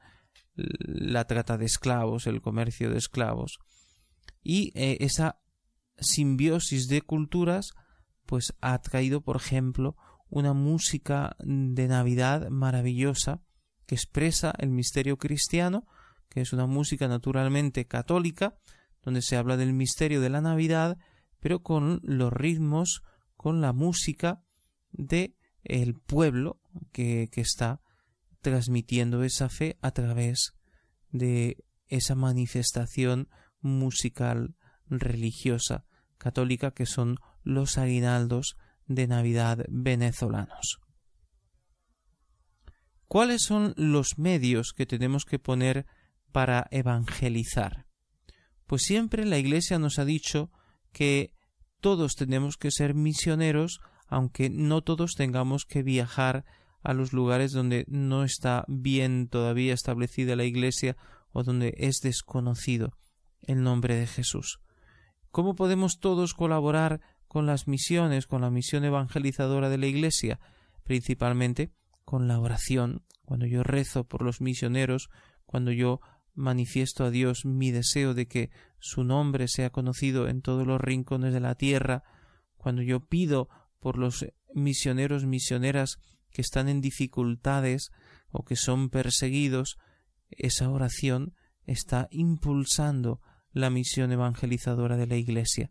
[0.54, 3.58] la trata de esclavos, el comercio de esclavos.
[4.44, 5.40] Y eh, esa
[5.98, 7.72] simbiosis de culturas,
[8.26, 9.96] pues ha traído, por ejemplo,
[10.30, 13.42] una música de Navidad maravillosa
[13.88, 15.88] que expresa el misterio cristiano,
[16.30, 18.58] que es una música naturalmente católica,
[19.04, 20.98] donde se habla del misterio de la Navidad,
[21.40, 23.04] pero con los ritmos,
[23.38, 24.44] con la música
[24.92, 26.60] de el pueblo
[26.92, 27.82] que, está
[28.42, 30.54] transmitiendo esa fe a través
[31.12, 33.30] de esa manifestación
[33.62, 34.56] musical
[34.90, 35.86] religiosa
[36.18, 40.80] católica que son los aguinaldos de Navidad venezolanos.
[43.08, 45.86] ¿Cuáles son los medios que tenemos que poner
[46.32, 47.86] para evangelizar?
[48.66, 50.52] Pues siempre la Iglesia nos ha dicho
[50.92, 51.34] que
[51.80, 53.82] todos tenemos que ser misioneros
[54.14, 56.46] aunque no todos tengamos que viajar
[56.84, 60.96] a los lugares donde no está bien todavía establecida la Iglesia
[61.32, 62.92] o donde es desconocido
[63.42, 64.60] el nombre de Jesús.
[65.32, 70.40] ¿Cómo podemos todos colaborar con las misiones, con la misión evangelizadora de la Iglesia?
[70.84, 71.72] Principalmente
[72.06, 75.10] con la oración, cuando yo rezo por los misioneros,
[75.48, 76.02] cuando yo
[76.36, 81.34] manifiesto a Dios mi deseo de que su nombre sea conocido en todos los rincones
[81.34, 82.04] de la tierra,
[82.58, 83.50] cuando yo pido
[83.84, 84.26] por los
[84.56, 85.98] misioneros, misioneras
[86.32, 87.92] que están en dificultades
[88.32, 89.78] o que son perseguidos,
[90.32, 93.20] esa oración está impulsando
[93.52, 95.70] la misión evangelizadora de la Iglesia.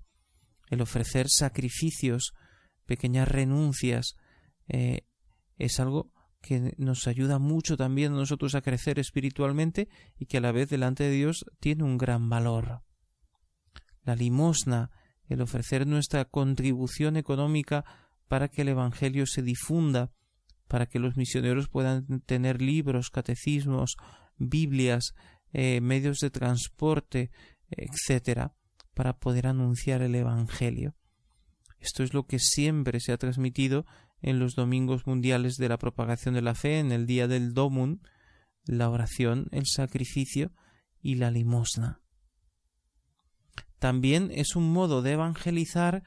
[0.68, 2.34] El ofrecer sacrificios,
[2.84, 4.14] pequeñas renuncias,
[4.68, 5.02] eh,
[5.56, 9.88] es algo que nos ayuda mucho también a nosotros a crecer espiritualmente
[10.18, 12.82] y que a la vez delante de Dios tiene un gran valor.
[14.04, 14.90] La limosna,
[15.28, 17.84] el ofrecer nuestra contribución económica
[18.32, 20.10] para que el Evangelio se difunda,
[20.66, 23.98] para que los misioneros puedan tener libros, catecismos,
[24.38, 25.14] Biblias,
[25.52, 27.30] eh, medios de transporte,
[27.68, 28.46] etc.,
[28.94, 30.94] para poder anunciar el Evangelio.
[31.78, 33.84] Esto es lo que siempre se ha transmitido
[34.22, 38.00] en los domingos mundiales de la propagación de la fe, en el día del Domun,
[38.64, 40.52] la oración, el sacrificio
[41.02, 42.00] y la limosna.
[43.78, 46.02] También es un modo de evangelizar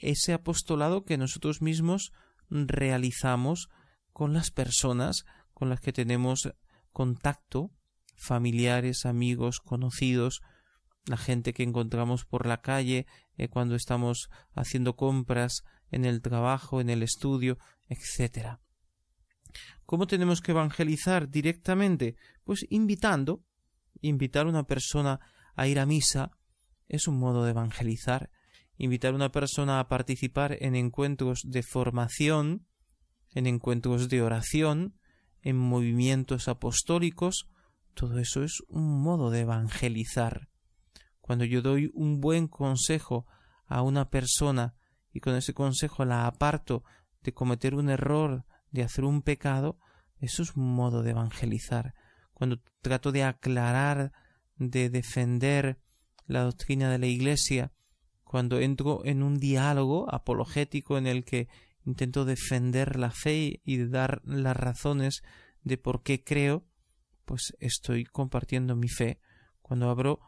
[0.00, 2.12] ese apostolado que nosotros mismos
[2.48, 3.68] realizamos
[4.12, 6.50] con las personas con las que tenemos
[6.90, 7.70] contacto,
[8.16, 10.40] familiares, amigos, conocidos,
[11.06, 16.80] la gente que encontramos por la calle eh, cuando estamos haciendo compras, en el trabajo,
[16.80, 18.58] en el estudio, etc.
[19.84, 22.14] ¿Cómo tenemos que evangelizar directamente?
[22.44, 23.42] Pues invitando.
[24.00, 25.18] Invitar a una persona
[25.56, 26.30] a ir a misa
[26.86, 28.30] es un modo de evangelizar
[28.82, 32.66] invitar a una persona a participar en encuentros de formación,
[33.34, 34.96] en encuentros de oración,
[35.42, 37.46] en movimientos apostólicos,
[37.92, 40.48] todo eso es un modo de evangelizar.
[41.20, 43.26] Cuando yo doy un buen consejo
[43.66, 44.74] a una persona
[45.12, 46.82] y con ese consejo la aparto
[47.22, 49.78] de cometer un error, de hacer un pecado,
[50.20, 51.92] eso es un modo de evangelizar.
[52.32, 54.12] Cuando trato de aclarar,
[54.56, 55.82] de defender
[56.26, 57.72] la doctrina de la Iglesia,
[58.30, 61.48] cuando entro en un diálogo apologético en el que
[61.84, 65.24] intento defender la fe y dar las razones
[65.64, 66.62] de por qué creo,
[67.24, 69.18] pues estoy compartiendo mi fe.
[69.62, 70.20] Cuando abro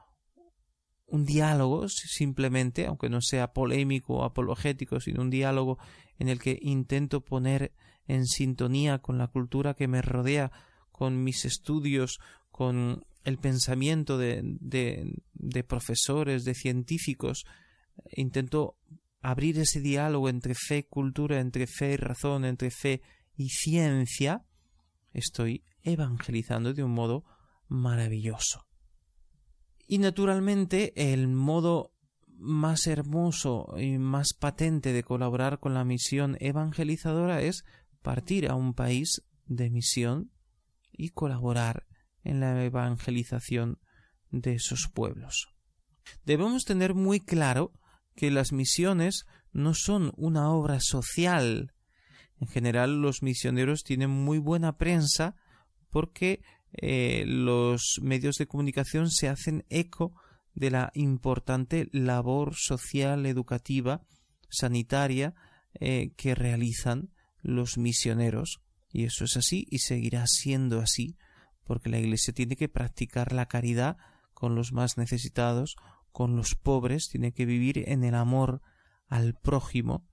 [1.07, 5.79] un diálogo simplemente, aunque no sea polémico o apologético, sino un diálogo
[6.19, 7.73] en el que intento poner
[8.09, 10.51] en sintonía con la cultura que me rodea,
[10.91, 12.19] con mis estudios,
[12.51, 17.45] con el pensamiento de, de, de profesores, de científicos,
[18.11, 18.79] intento
[19.21, 23.03] abrir ese diálogo entre fe y cultura, entre fe y razón, entre fe
[23.37, 24.45] y ciencia,
[25.13, 27.25] estoy evangelizando de un modo
[27.69, 28.67] maravilloso.
[29.87, 31.95] Y naturalmente el modo
[32.27, 37.65] más hermoso y más patente de colaborar con la misión evangelizadora es
[38.03, 40.31] partir a un país de misión
[40.93, 41.87] y colaborar
[42.25, 43.79] en la evangelización
[44.31, 45.49] de esos pueblos.
[46.25, 47.73] Debemos tener muy claro
[48.15, 51.73] que las misiones no son una obra social.
[52.41, 55.37] En general los misioneros tienen muy buena prensa
[55.91, 56.43] porque
[56.73, 60.15] eh, los medios de comunicación se hacen eco
[60.55, 64.03] de la importante labor social, educativa,
[64.49, 65.35] sanitaria
[65.81, 67.11] eh, que realizan
[67.41, 68.61] los misioneros.
[68.93, 71.17] Y eso es así y seguirá siendo así,
[71.65, 73.97] porque la Iglesia tiene que practicar la caridad
[74.35, 75.77] con los más necesitados,
[76.13, 78.61] con los pobres, tiene que vivir en el amor
[79.09, 80.07] al prójimo,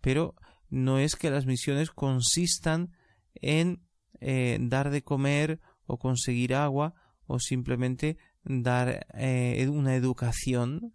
[0.00, 0.34] pero
[0.68, 2.92] no es que las misiones consistan
[3.34, 3.82] en
[4.20, 6.94] eh, dar de comer o conseguir agua
[7.26, 10.92] o simplemente dar eh, una educación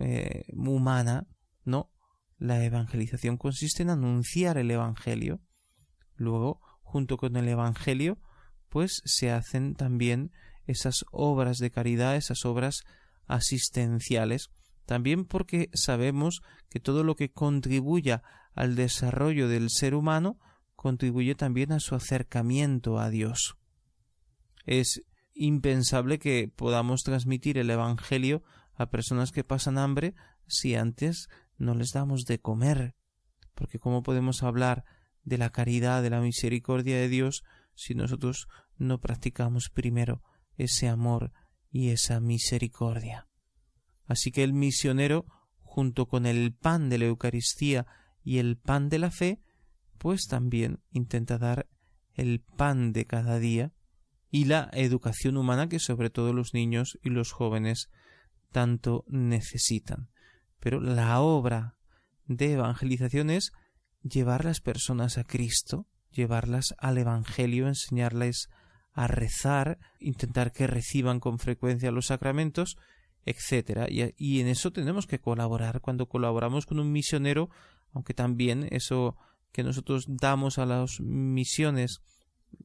[0.00, 1.26] eh, humana,
[1.64, 1.90] no.
[2.38, 5.40] La evangelización consiste en anunciar el Evangelio.
[6.16, 8.18] Luego, junto con el Evangelio,
[8.68, 10.32] pues se hacen también
[10.66, 12.82] esas obras de caridad, esas obras
[13.26, 14.50] asistenciales,
[14.86, 18.22] también porque sabemos que todo lo que contribuya
[18.52, 20.38] al desarrollo del ser humano
[20.74, 23.56] contribuye también a su acercamiento a Dios.
[24.66, 25.02] Es
[25.32, 28.42] impensable que podamos transmitir el Evangelio
[28.74, 30.14] a personas que pasan hambre
[30.46, 32.94] si antes no les damos de comer,
[33.54, 34.84] porque ¿cómo podemos hablar
[35.22, 37.44] de la caridad, de la misericordia de Dios,
[37.74, 40.22] si nosotros no practicamos primero
[40.56, 41.32] ese amor
[41.74, 43.26] y esa misericordia.
[44.06, 45.26] Así que el misionero,
[45.60, 47.84] junto con el pan de la Eucaristía
[48.22, 49.40] y el pan de la fe,
[49.98, 51.66] pues también intenta dar
[52.14, 53.72] el pan de cada día
[54.30, 57.90] y la educación humana que sobre todo los niños y los jóvenes
[58.52, 60.10] tanto necesitan.
[60.60, 61.76] Pero la obra
[62.26, 63.50] de evangelización es
[64.00, 68.48] llevar las personas a Cristo, llevarlas al Evangelio, enseñarles
[68.94, 72.78] a rezar, intentar que reciban con frecuencia los sacramentos,
[73.24, 73.86] etcétera.
[73.90, 77.50] Y, y, en eso tenemos que colaborar cuando colaboramos con un misionero,
[77.92, 79.16] aunque también eso
[79.52, 82.02] que nosotros damos a las misiones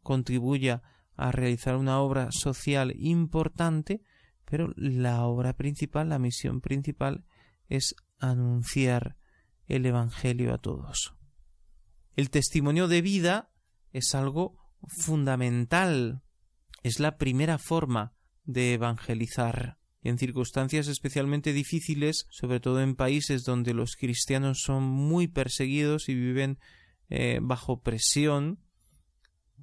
[0.04, 0.84] contribuya
[1.16, 4.02] a realizar una obra social importante,
[4.46, 7.26] pero la obra principal, la misión principal
[7.68, 9.18] es anunciar
[9.66, 11.16] el Evangelio a todos.
[12.16, 13.50] El testimonio de vida
[13.92, 16.22] es algo fundamental.
[16.84, 18.14] Es la primera forma
[18.46, 19.78] de evangelizar.
[20.02, 26.16] En circunstancias especialmente difíciles, sobre todo en países donde los cristianos son muy perseguidos y
[26.16, 26.58] viven
[27.10, 28.60] eh, bajo presión,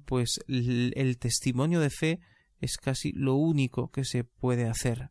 [0.05, 2.19] pues el testimonio de fe
[2.59, 5.09] es casi lo único que se puede hacer.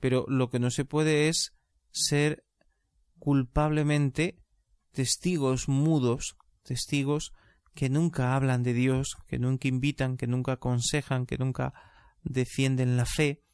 [0.00, 1.54] Pero lo que no se puede es
[1.90, 2.44] ser
[3.18, 4.38] culpablemente
[4.92, 7.32] testigos mudos, testigos
[7.74, 11.74] que nunca hablan de Dios, que nunca invitan, que nunca aconsejan, que nunca
[12.22, 13.44] defienden la fe.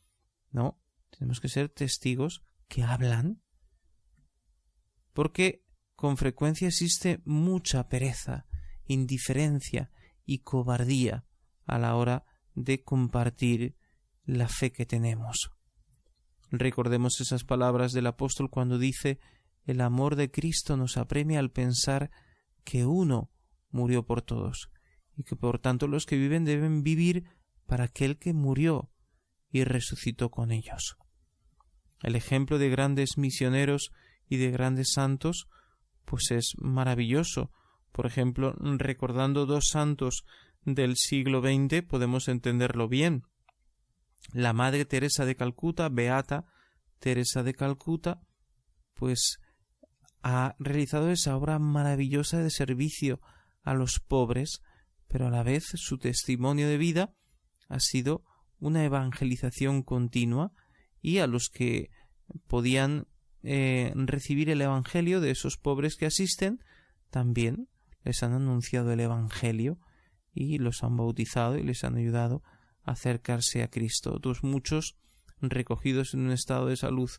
[0.50, 0.80] No,
[1.16, 3.42] tenemos que ser testigos que hablan.
[5.12, 5.64] Porque
[5.94, 8.46] con frecuencia existe mucha pereza,
[8.86, 9.90] indiferencia
[10.24, 11.24] y cobardía
[11.64, 13.76] a la hora de compartir
[14.24, 15.50] la fe que tenemos.
[16.50, 19.18] Recordemos esas palabras del apóstol cuando dice
[19.64, 22.10] El amor de Cristo nos apremia al pensar
[22.64, 23.30] que uno
[23.70, 24.70] murió por todos,
[25.16, 27.24] y que por tanto los que viven deben vivir
[27.66, 28.90] para aquel que murió
[29.50, 30.96] y resucitó con ellos.
[32.02, 33.92] El ejemplo de grandes misioneros
[34.28, 35.48] y de grandes santos,
[36.04, 37.50] pues es maravilloso.
[37.92, 40.24] Por ejemplo, recordando dos santos
[40.64, 43.24] del siglo XX podemos entenderlo bien.
[44.32, 46.46] La Madre Teresa de Calcuta, Beata
[46.98, 48.20] Teresa de Calcuta,
[48.94, 49.40] pues
[50.22, 53.20] ha realizado esa obra maravillosa de servicio
[53.66, 54.62] a los pobres,
[55.08, 57.12] pero a la vez su testimonio de vida
[57.68, 58.22] ha sido
[58.60, 60.52] una evangelización continua
[61.02, 61.90] y a los que
[62.46, 63.06] podían
[63.42, 66.60] eh, recibir el Evangelio de esos pobres que asisten,
[67.10, 67.68] también
[68.02, 69.78] les han anunciado el Evangelio
[70.32, 72.42] y los han bautizado y les han ayudado
[72.84, 74.14] a acercarse a Cristo.
[74.14, 74.96] Otros muchos
[75.40, 77.10] recogidos en un estado de salud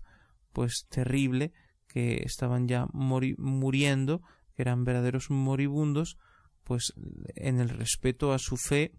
[0.53, 1.51] pues terrible
[1.87, 4.21] que estaban ya muriendo,
[4.55, 6.17] que eran verdaderos moribundos,
[6.67, 6.93] pues
[7.35, 8.91] en el respeto a su fe,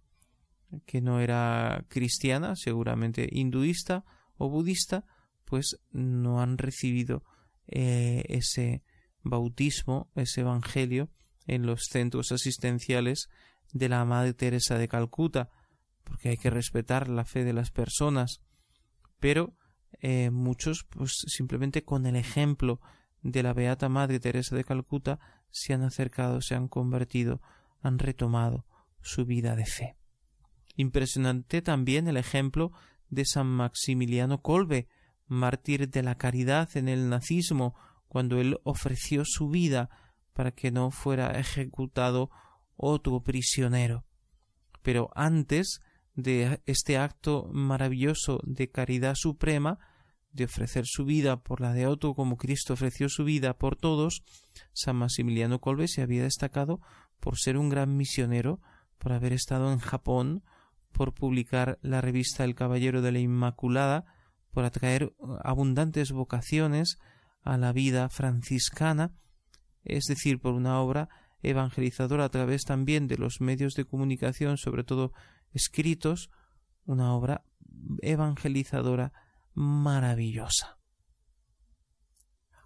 [0.87, 4.07] que no era cristiana, seguramente hinduista
[4.39, 5.05] o budista,
[5.45, 7.25] pues no han recibido
[7.67, 8.83] eh, ese
[9.23, 11.11] bautismo, ese evangelio
[11.47, 13.29] en los centros asistenciales
[13.75, 15.51] de la Madre Teresa de Calcuta,
[16.05, 18.41] porque hay que respetar la fe de las personas,
[19.21, 19.55] pero
[20.01, 22.81] eh, muchos pues simplemente con el ejemplo
[23.21, 25.19] de la Beata Madre Teresa de Calcuta
[25.51, 27.41] se han acercado, se han convertido
[27.81, 28.67] han retomado
[29.01, 29.97] su vida de fe.
[30.77, 32.73] Impresionante también el ejemplo
[33.09, 34.87] de San Maximiliano Colbe,
[35.27, 37.75] mártir de la caridad en el nazismo,
[38.09, 39.91] cuando él ofreció su vida
[40.33, 42.31] para que no fuera ejecutado
[42.77, 44.05] otro prisionero.
[44.83, 45.81] Pero antes
[46.15, 49.79] de este acto maravilloso de caridad suprema,
[50.31, 54.23] de ofrecer su vida por la de otro como Cristo ofreció su vida por todos,
[54.73, 56.81] San Maximiliano Colbe se había destacado
[57.21, 58.61] por ser un gran misionero,
[58.99, 60.45] por haber estado en Japón,
[60.93, 64.05] por publicar la revista El Caballero de la Inmaculada,
[64.53, 65.13] por atraer
[65.45, 66.99] abundantes vocaciones
[67.43, 69.13] a la vida franciscana,
[69.85, 71.09] es decir, por una obra
[71.43, 75.13] evangelizadora a través también de los medios de comunicación, sobre todo
[75.53, 76.31] escritos,
[76.85, 77.45] una obra
[78.03, 79.13] evangelizadora
[79.55, 80.79] maravillosa.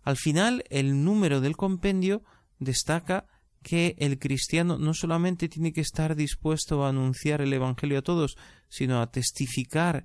[0.04, 2.22] Al final, el número del compendio
[2.58, 3.26] destaca
[3.62, 8.36] que el cristiano no solamente tiene que estar dispuesto a anunciar el Evangelio a todos,
[8.68, 10.04] sino a testificar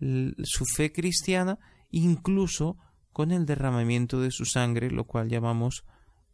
[0.00, 1.58] su fe cristiana
[1.90, 2.76] incluso
[3.12, 5.84] con el derramamiento de su sangre, lo cual llamamos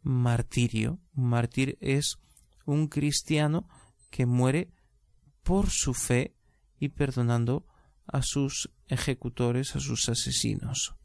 [0.01, 0.99] martirio.
[1.15, 2.17] Un mártir es
[2.65, 3.69] un cristiano
[4.09, 4.73] que muere
[5.43, 6.35] por su fe
[6.79, 7.65] y perdonando
[8.07, 10.95] a sus ejecutores, a sus asesinos.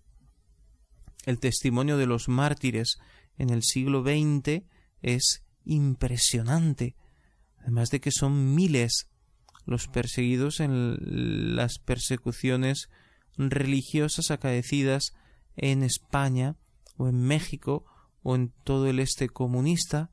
[1.26, 2.98] El testimonio de los mártires
[3.36, 4.62] en el siglo XX
[5.00, 6.96] es impresionante.
[7.58, 9.08] Además de que son miles
[9.66, 12.88] los perseguidos en las persecuciones
[13.36, 15.12] religiosas acaecidas
[15.56, 16.56] en España
[16.96, 17.84] o en México
[18.22, 20.10] o en todo el este comunista,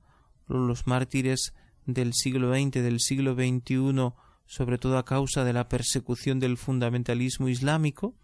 [0.47, 1.53] los mártires
[1.85, 4.11] del siglo XX, del siglo XXI,
[4.45, 8.15] sobre todo a causa de la persecución del fundamentalismo islámico,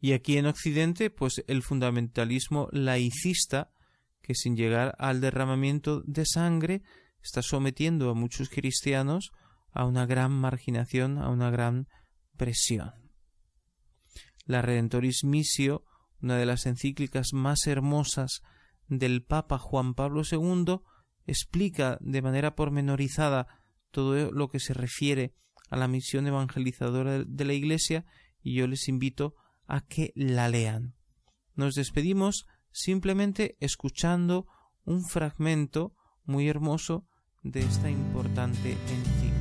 [0.00, 3.70] y aquí en Occidente, pues el fundamentalismo laicista
[4.28, 6.82] que sin llegar al derramamiento de sangre
[7.24, 9.32] está sometiendo a muchos cristianos
[9.72, 11.88] a una gran marginación, a una gran
[12.36, 12.92] presión.
[14.44, 15.82] La Redentoris Missio,
[16.20, 18.42] una de las encíclicas más hermosas
[18.86, 20.80] del Papa Juan Pablo II,
[21.26, 23.46] explica de manera pormenorizada
[23.90, 25.32] todo lo que se refiere
[25.70, 28.04] a la misión evangelizadora de la Iglesia
[28.42, 30.96] y yo les invito a que la lean.
[31.54, 32.44] Nos despedimos
[32.80, 34.46] simplemente escuchando
[34.84, 37.08] un fragmento muy hermoso
[37.42, 39.34] de esta importante encíclica.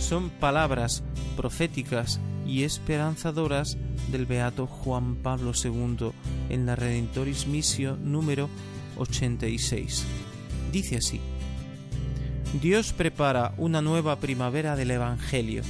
[0.00, 1.04] Son palabras
[1.36, 3.78] proféticas y esperanzadoras
[4.10, 6.10] del beato Juan Pablo II
[6.48, 8.48] en la Redentoris Missio número
[8.98, 10.04] 86.
[10.72, 11.20] Dice así:
[12.60, 15.62] Dios prepara una nueva primavera del Evangelio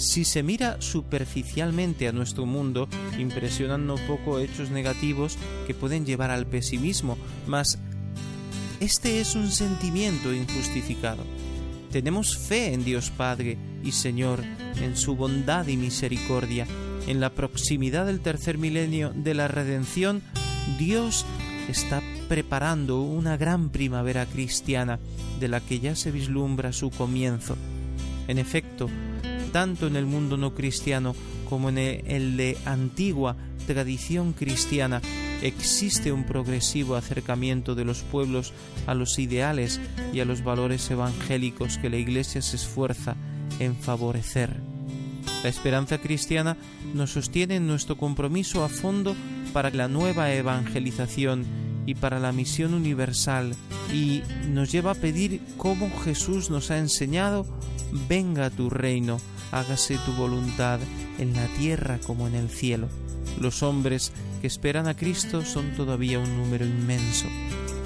[0.00, 2.88] si se mira superficialmente a nuestro mundo,
[3.18, 5.36] impresionan no poco hechos negativos
[5.68, 7.76] que pueden llevar al pesimismo, mas
[8.80, 11.20] este es un sentimiento injustificado.
[11.92, 14.40] Tenemos fe en Dios Padre y Señor,
[14.80, 16.66] en su bondad y misericordia.
[17.06, 20.22] En la proximidad del tercer milenio de la redención,
[20.78, 21.26] Dios
[21.68, 24.98] está preparando una gran primavera cristiana
[25.38, 27.58] de la que ya se vislumbra su comienzo.
[28.28, 28.88] En efecto,
[29.50, 31.14] tanto en el mundo no cristiano
[31.48, 33.36] como en el de antigua
[33.66, 35.00] tradición cristiana,
[35.42, 38.52] existe un progresivo acercamiento de los pueblos
[38.86, 39.80] a los ideales
[40.12, 43.16] y a los valores evangélicos que la Iglesia se esfuerza
[43.58, 44.60] en favorecer.
[45.42, 46.56] La esperanza cristiana
[46.94, 49.14] nos sostiene en nuestro compromiso a fondo
[49.52, 51.44] para la nueva evangelización
[51.86, 53.54] y para la misión universal
[53.92, 57.46] y nos lleva a pedir como Jesús nos ha enseñado,
[58.08, 59.18] venga tu reino,
[59.52, 60.80] hágase tu voluntad
[61.18, 62.88] en la tierra como en el cielo.
[63.40, 67.26] Los hombres que esperan a Cristo son todavía un número inmenso.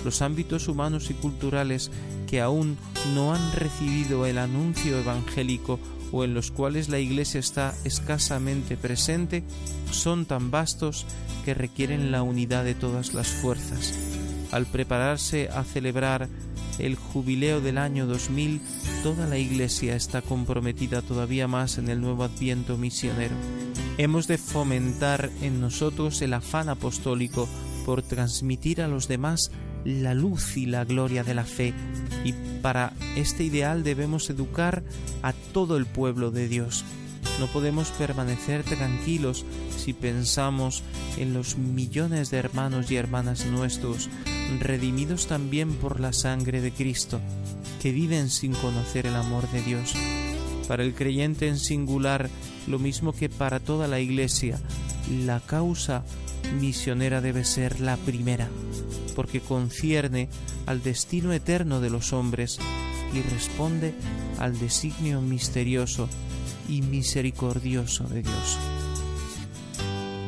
[0.05, 1.91] Los ámbitos humanos y culturales
[2.27, 2.77] que aún
[3.15, 5.79] no han recibido el anuncio evangélico
[6.13, 9.43] o en los cuales la Iglesia está escasamente presente
[9.91, 11.07] son tan vastos
[11.45, 13.95] que requieren la unidad de todas las fuerzas.
[14.53, 16.29] Al prepararse a celebrar
[16.79, 18.61] el jubileo del año 2000,
[19.03, 23.35] toda la Iglesia está comprometida todavía más en el nuevo adviento misionero.
[23.99, 27.49] Hemos de fomentar en nosotros el afán apostólico
[27.87, 29.51] por transmitir a los demás
[29.85, 31.75] la luz y la gloria de la fe,
[32.25, 34.83] y para este ideal debemos educar
[35.23, 36.85] a todo el pueblo de Dios.
[37.39, 39.45] No podemos permanecer tranquilos
[39.77, 40.83] si pensamos
[41.17, 44.09] en los millones de hermanos y hermanas nuestros,
[44.61, 47.21] redimidos también por la sangre de Cristo,
[47.83, 49.95] que viven sin conocer el amor de Dios.
[50.69, 52.31] Para el creyente en singular,
[52.69, 54.61] lo mismo que para toda la Iglesia,
[55.25, 56.05] la causa
[56.61, 58.49] misionera debe ser la primera,
[59.17, 60.29] porque concierne
[60.67, 62.59] al destino eterno de los hombres
[63.13, 63.93] y responde
[64.39, 66.09] al designio misterioso
[66.69, 68.59] y misericordioso de Dios.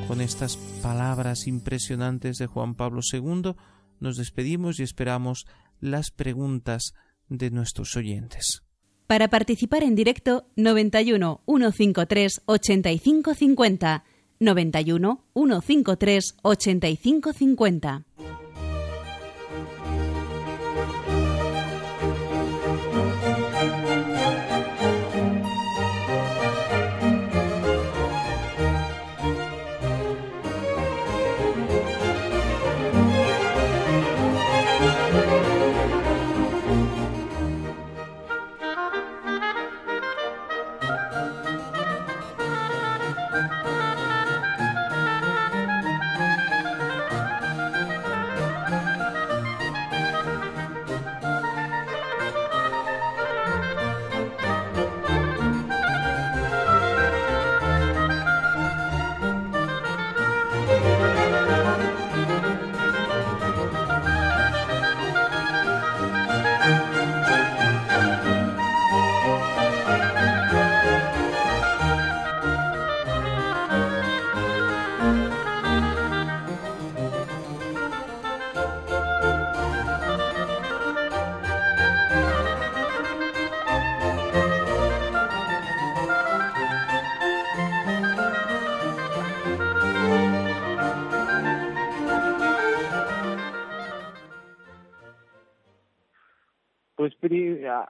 [0.09, 3.55] Con estas palabras impresionantes de Juan Pablo II
[4.01, 5.47] nos despedimos y esperamos
[5.81, 6.95] las preguntas
[7.29, 8.63] de nuestros oyentes.
[9.07, 14.05] Para participar en directo 91 153 8550
[14.39, 18.05] 91 153 8550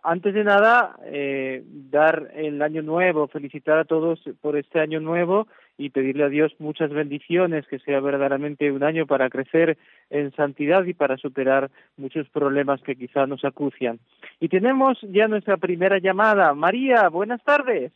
[0.08, 5.48] Antes de nada, eh, dar el año nuevo, felicitar a todos por este año nuevo
[5.76, 9.76] y pedirle a Dios muchas bendiciones, que sea verdaderamente un año para crecer
[10.10, 13.98] en santidad y para superar muchos problemas que quizá nos acucian.
[14.38, 16.54] Y tenemos ya nuestra primera llamada.
[16.54, 17.90] María, buenas tardes.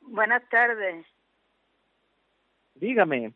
[0.00, 1.04] Buenas tardes.
[2.76, 3.34] Dígame.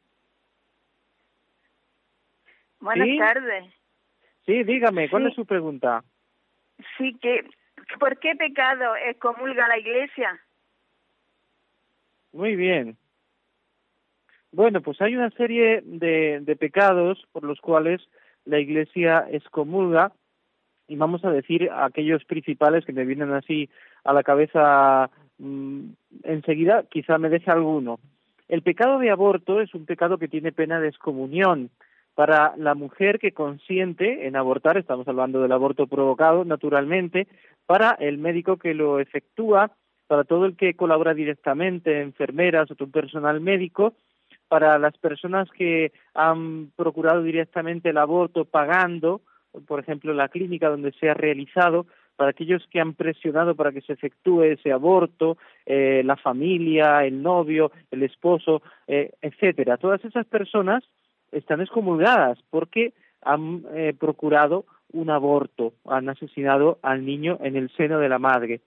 [2.80, 3.64] Buenas tardes.
[4.46, 6.02] Sí, dígame, ¿cuál es su pregunta?
[6.96, 7.44] Sí, que
[7.98, 10.40] ¿Por qué pecado excomulga la Iglesia?
[12.32, 12.96] Muy bien.
[14.52, 18.02] Bueno, pues hay una serie de, de pecados por los cuales
[18.44, 20.12] la Iglesia excomulga
[20.88, 23.68] y vamos a decir aquellos principales que me vienen así
[24.04, 25.86] a la cabeza mm,
[26.24, 27.98] enseguida, quizá me deje alguno.
[28.48, 31.70] El pecado de aborto es un pecado que tiene pena de excomunión.
[32.14, 37.26] Para la mujer que consiente en abortar, estamos hablando del aborto provocado naturalmente,
[37.66, 39.72] para el médico que lo efectúa,
[40.06, 43.94] para todo el que colabora directamente, enfermeras o tu personal médico,
[44.48, 49.20] para las personas que han procurado directamente el aborto pagando,
[49.66, 53.80] por ejemplo, la clínica donde se ha realizado, para aquellos que han presionado para que
[53.82, 55.36] se efectúe ese aborto,
[55.66, 59.76] eh, la familia, el novio, el esposo, eh, etcétera.
[59.76, 60.82] Todas esas personas
[61.32, 64.64] están excomulgadas porque han eh, procurado
[64.96, 68.60] un aborto, han asesinado al niño en el seno de la madre.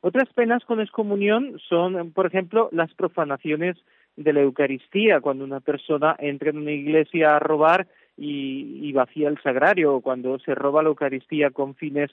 [0.00, 3.76] Otras penas con excomunión son, por ejemplo, las profanaciones
[4.16, 9.40] de la Eucaristía, cuando una persona entra en una iglesia a robar y, vacía el
[9.42, 12.10] sagrario, o cuando se roba la Eucaristía con fines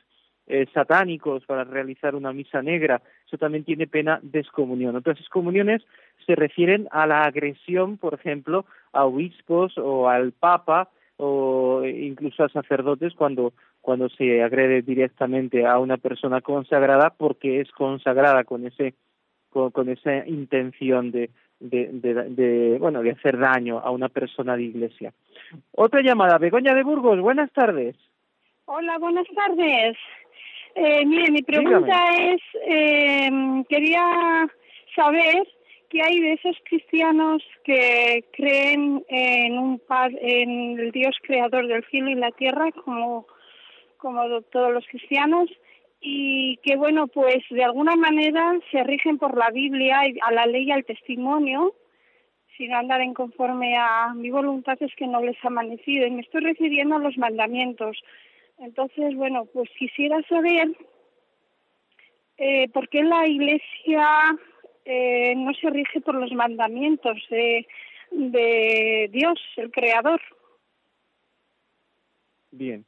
[0.47, 3.01] eh, satánicos para realizar una misa negra.
[3.27, 4.95] Eso también tiene pena de excomunión.
[4.95, 5.83] Otras excomuniones
[6.25, 10.89] se refieren a la agresión, por ejemplo, a obispos o al Papa
[11.21, 13.51] o incluso a sacerdotes cuando,
[13.81, 18.93] cuando se agrede directamente a una persona consagrada porque es consagrada con ese
[19.49, 21.89] con, con esa intención de, de,
[22.27, 25.11] de, bueno de hacer daño a una persona de iglesia.
[25.71, 27.97] Otra llamada, Begoña de Burgos, buenas tardes.
[28.65, 29.97] Hola, buenas tardes.
[30.75, 33.29] Eh, mire, mi pregunta es, eh,
[33.67, 34.47] quería
[34.95, 35.45] saber
[35.89, 39.81] ¿qué hay de esos cristianos que creen en un
[40.21, 43.25] en el Dios creador del cielo y la tierra como
[43.97, 45.49] como todos los cristianos
[45.99, 50.67] y que bueno pues de alguna manera se rigen por la Biblia a la ley
[50.67, 51.73] y al testimonio
[52.55, 56.21] sin andar en conforme a mi voluntad es que no les ha amanecido y me
[56.21, 57.97] estoy refiriendo a los mandamientos
[58.59, 60.69] entonces bueno pues quisiera saber
[62.37, 64.07] eh, por qué la Iglesia
[64.91, 70.19] eh, no se rige por los mandamientos de Dios, el Creador.
[72.51, 72.83] Bien.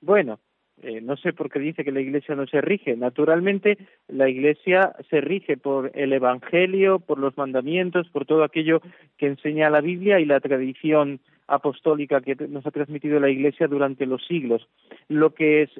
[0.00, 0.38] Bueno,
[0.82, 2.96] eh, no sé por qué dice que la Iglesia no se rige.
[2.96, 8.82] Naturalmente, la Iglesia se rige por el Evangelio, por los mandamientos, por todo aquello
[9.16, 14.04] que enseña la Biblia y la tradición apostólica que nos ha transmitido la Iglesia durante
[14.04, 14.68] los siglos.
[15.08, 15.70] Lo que es,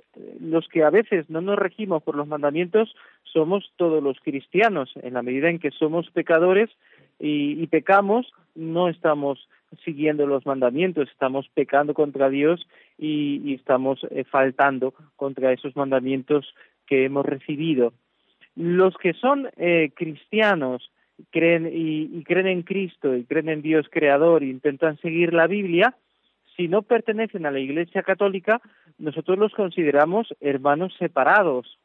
[0.41, 2.95] los que a veces no nos regimos por los mandamientos
[3.25, 4.93] somos todos los cristianos.
[5.03, 6.71] En la medida en que somos pecadores
[7.19, 9.47] y, y pecamos, no estamos
[9.85, 12.67] siguiendo los mandamientos, estamos pecando contra Dios
[12.99, 16.55] y, estamos eh, faltando contra esos mandamientos
[16.87, 17.93] que hemos recibido.
[18.55, 20.91] Los que son eh, cristianos
[21.31, 25.47] creen y, y creen en Cristo y creen en Dios creador e intentan seguir la
[25.47, 25.95] Biblia,
[26.57, 28.63] si no pertenecen a la Iglesia Católica,
[28.99, 31.79] nosotros los consideramos hermanos separados,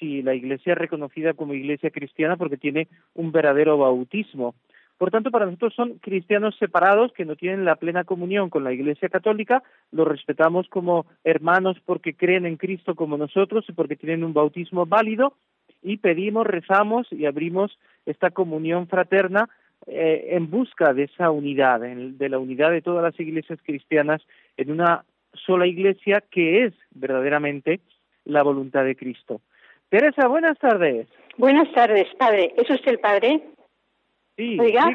[0.00, 4.54] si la iglesia es reconocida como iglesia cristiana porque tiene un verdadero bautismo.
[5.04, 8.72] Por tanto, para nosotros son cristianos separados que no tienen la plena comunión con la
[8.72, 14.24] Iglesia Católica, los respetamos como hermanos porque creen en Cristo como nosotros y porque tienen
[14.24, 15.34] un bautismo válido
[15.82, 19.50] y pedimos, rezamos y abrimos esta comunión fraterna
[19.86, 24.22] eh, en busca de esa unidad, de la unidad de todas las iglesias cristianas
[24.56, 27.80] en una sola iglesia que es verdaderamente
[28.24, 29.42] la voluntad de Cristo.
[29.90, 31.08] Teresa, buenas tardes.
[31.36, 32.54] Buenas tardes, padre.
[32.56, 33.42] ¿Es usted el padre?
[34.36, 34.86] Sí, Oiga,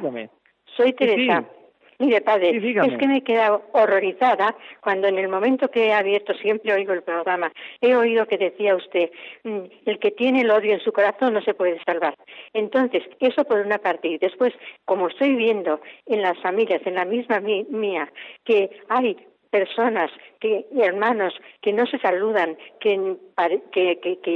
[0.75, 1.43] Soy Teresa.
[2.01, 6.33] Mire, padre, es que me he quedado horrorizada cuando en el momento que he abierto,
[6.33, 9.11] siempre oigo el programa, he oído que decía usted,
[9.43, 12.15] mm, el que tiene el odio en su corazón no se puede salvar.
[12.53, 14.07] Entonces, eso por una parte.
[14.07, 14.53] Y después,
[14.85, 18.09] como estoy viendo en las familias, en la misma mía,
[18.45, 19.17] que hay
[19.49, 20.09] personas
[20.39, 23.17] que hermanos que no se saludan, que,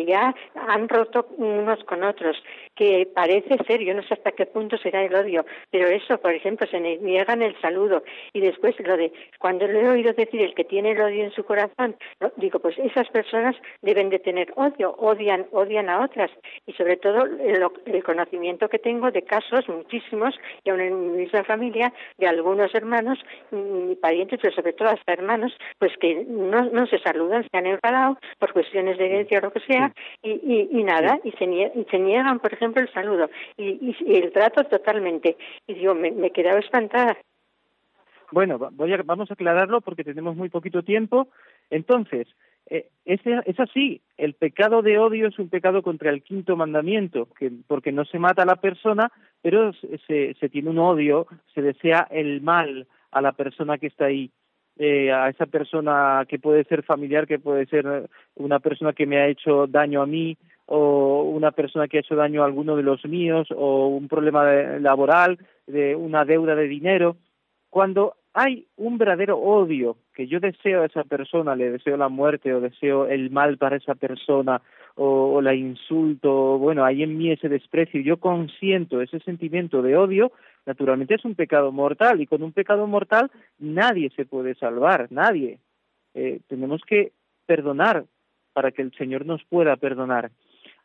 [0.07, 2.35] ya han roto unos con otros,
[2.75, 6.33] que parece ser, yo no sé hasta qué punto será el odio, pero eso, por
[6.33, 10.53] ejemplo, se niegan el saludo y después lo de cuando le he oído decir el
[10.55, 11.95] que tiene el odio en su corazón,
[12.37, 16.31] digo, pues esas personas deben de tener odio, odian, odian a otras
[16.65, 21.17] y sobre todo el, el conocimiento que tengo de casos muchísimos y aún en mi
[21.23, 23.19] misma familia de algunos hermanos
[23.51, 27.57] mm, y parientes, pero sobre todo hasta hermanos, pues que no, no se saludan, se
[27.57, 29.91] han enfadado por cuestiones de herencia o lo que sea,
[30.21, 35.37] y, nada, y se, niegan, por ejemplo, el saludo y, el trato totalmente.
[35.67, 37.17] Y digo, me, he quedado espantada.
[38.31, 38.57] Bueno,
[39.05, 41.27] vamos a aclararlo porque tenemos muy poquito tiempo.
[41.69, 42.27] Entonces,
[42.67, 43.19] eh, es,
[43.59, 48.05] así, el pecado de odio es un pecado contra el quinto mandamiento, que, porque no
[48.05, 49.71] se mata a la persona, pero
[50.07, 54.31] se tiene un odio, se desea el mal a la persona que está ahí.
[54.78, 58.05] Eh, a esa persona que puede ser familiar, que puede ser eh,
[58.36, 62.15] una persona que me ha hecho daño a mí o una persona que ha hecho
[62.15, 64.45] daño a alguno de los míos o un problema
[64.80, 67.17] laboral, de una deuda de dinero.
[67.69, 72.51] Cuando hay un verdadero odio que yo deseo a esa persona, le deseo la muerte
[72.53, 74.59] o deseo el mal para esa persona
[74.95, 79.97] o, o la insulto, bueno, hay en mí ese desprecio, yo consiento ese sentimiento de
[79.97, 80.32] odio,
[80.66, 85.59] naturalmente es un pecado mortal y con un pecado mortal nadie se puede salvar, nadie.
[86.14, 87.11] Eh, tenemos que
[87.45, 88.05] perdonar
[88.53, 90.32] para que el Señor nos pueda perdonar.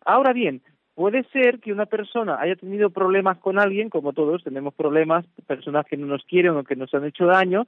[0.05, 0.62] Ahora bien,
[0.95, 5.87] puede ser que una persona haya tenido problemas con alguien, como todos tenemos problemas, personas
[5.87, 7.66] que no nos quieren o que nos han hecho daño,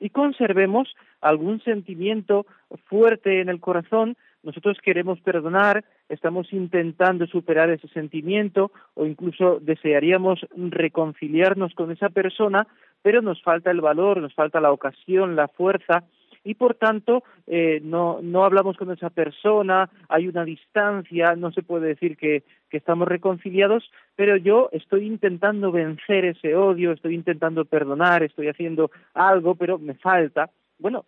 [0.00, 2.46] y conservemos algún sentimiento
[2.88, 10.40] fuerte en el corazón nosotros queremos perdonar, estamos intentando superar ese sentimiento o incluso desearíamos
[10.56, 12.66] reconciliarnos con esa persona,
[13.02, 16.02] pero nos falta el valor, nos falta la ocasión, la fuerza
[16.44, 21.62] y por tanto eh, no, no hablamos con esa persona, hay una distancia, no se
[21.62, 27.64] puede decir que, que estamos reconciliados, pero yo estoy intentando vencer ese odio, estoy intentando
[27.64, 30.50] perdonar, estoy haciendo algo, pero me falta.
[30.80, 31.04] Bueno,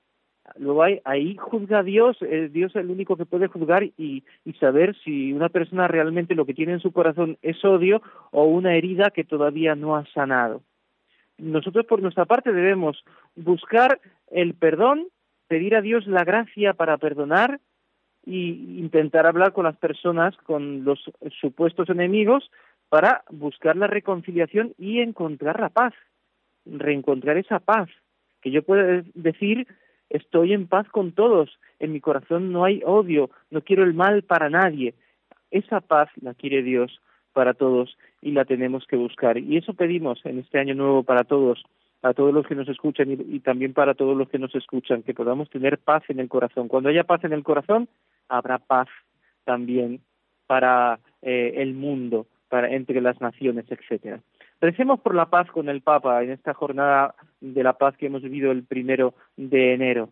[0.58, 4.52] lo hay, ahí juzga a eh, Dios, es el único que puede juzgar y, y
[4.54, 8.74] saber si una persona realmente lo que tiene en su corazón es odio o una
[8.74, 10.62] herida que todavía no ha sanado.
[11.38, 15.06] Nosotros por nuestra parte debemos buscar el perdón,
[15.48, 17.58] pedir a Dios la gracia para perdonar
[18.24, 21.04] y intentar hablar con las personas, con los
[21.40, 22.50] supuestos enemigos,
[22.88, 25.94] para buscar la reconciliación y encontrar la paz,
[26.64, 27.88] reencontrar esa paz,
[28.40, 29.66] que yo puedo decir
[30.10, 34.22] estoy en paz con todos, en mi corazón no hay odio, no quiero el mal
[34.22, 34.94] para nadie.
[35.50, 37.00] Esa paz la quiere Dios
[37.32, 39.38] para todos y la tenemos que buscar.
[39.38, 41.64] Y eso pedimos en este año nuevo para todos,
[42.02, 45.14] a todos los que nos escuchan y, también para todos los que nos escuchan, que
[45.14, 46.68] podamos tener paz en el corazón.
[46.68, 47.88] Cuando haya paz en el corazón,
[48.28, 48.88] habrá paz
[49.44, 50.00] también
[50.46, 54.20] para eh, el mundo, para entre las naciones, etcétera.
[54.64, 58.22] Agradecemos por la paz con el Papa en esta jornada de la paz que hemos
[58.22, 60.08] vivido el primero de enero.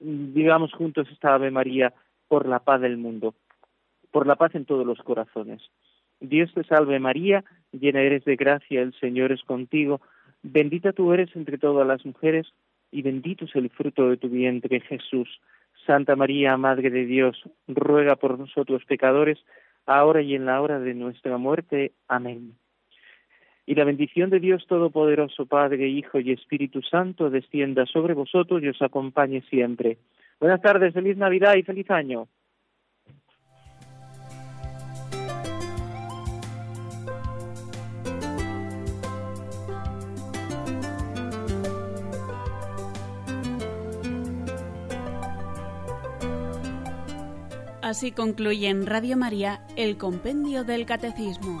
[0.00, 1.94] Vivamos juntos esta Ave María
[2.26, 3.36] por la paz del mundo,
[4.10, 5.62] por la paz en todos los corazones.
[6.18, 10.00] Dios te salve María, llena eres de gracia, el Señor es contigo,
[10.42, 12.52] bendita tú eres entre todas las mujeres
[12.90, 15.28] y bendito es el fruto de tu vientre Jesús.
[15.86, 19.38] Santa María, Madre de Dios, ruega por nosotros pecadores,
[19.86, 21.92] ahora y en la hora de nuestra muerte.
[22.08, 22.56] Amén.
[23.66, 28.68] Y la bendición de Dios Todopoderoso, Padre, Hijo y Espíritu Santo, descienda sobre vosotros y
[28.68, 29.98] os acompañe siempre.
[30.40, 32.26] Buenas tardes, feliz Navidad y feliz año.
[47.82, 51.60] Así concluye en Radio María el Compendio del Catecismo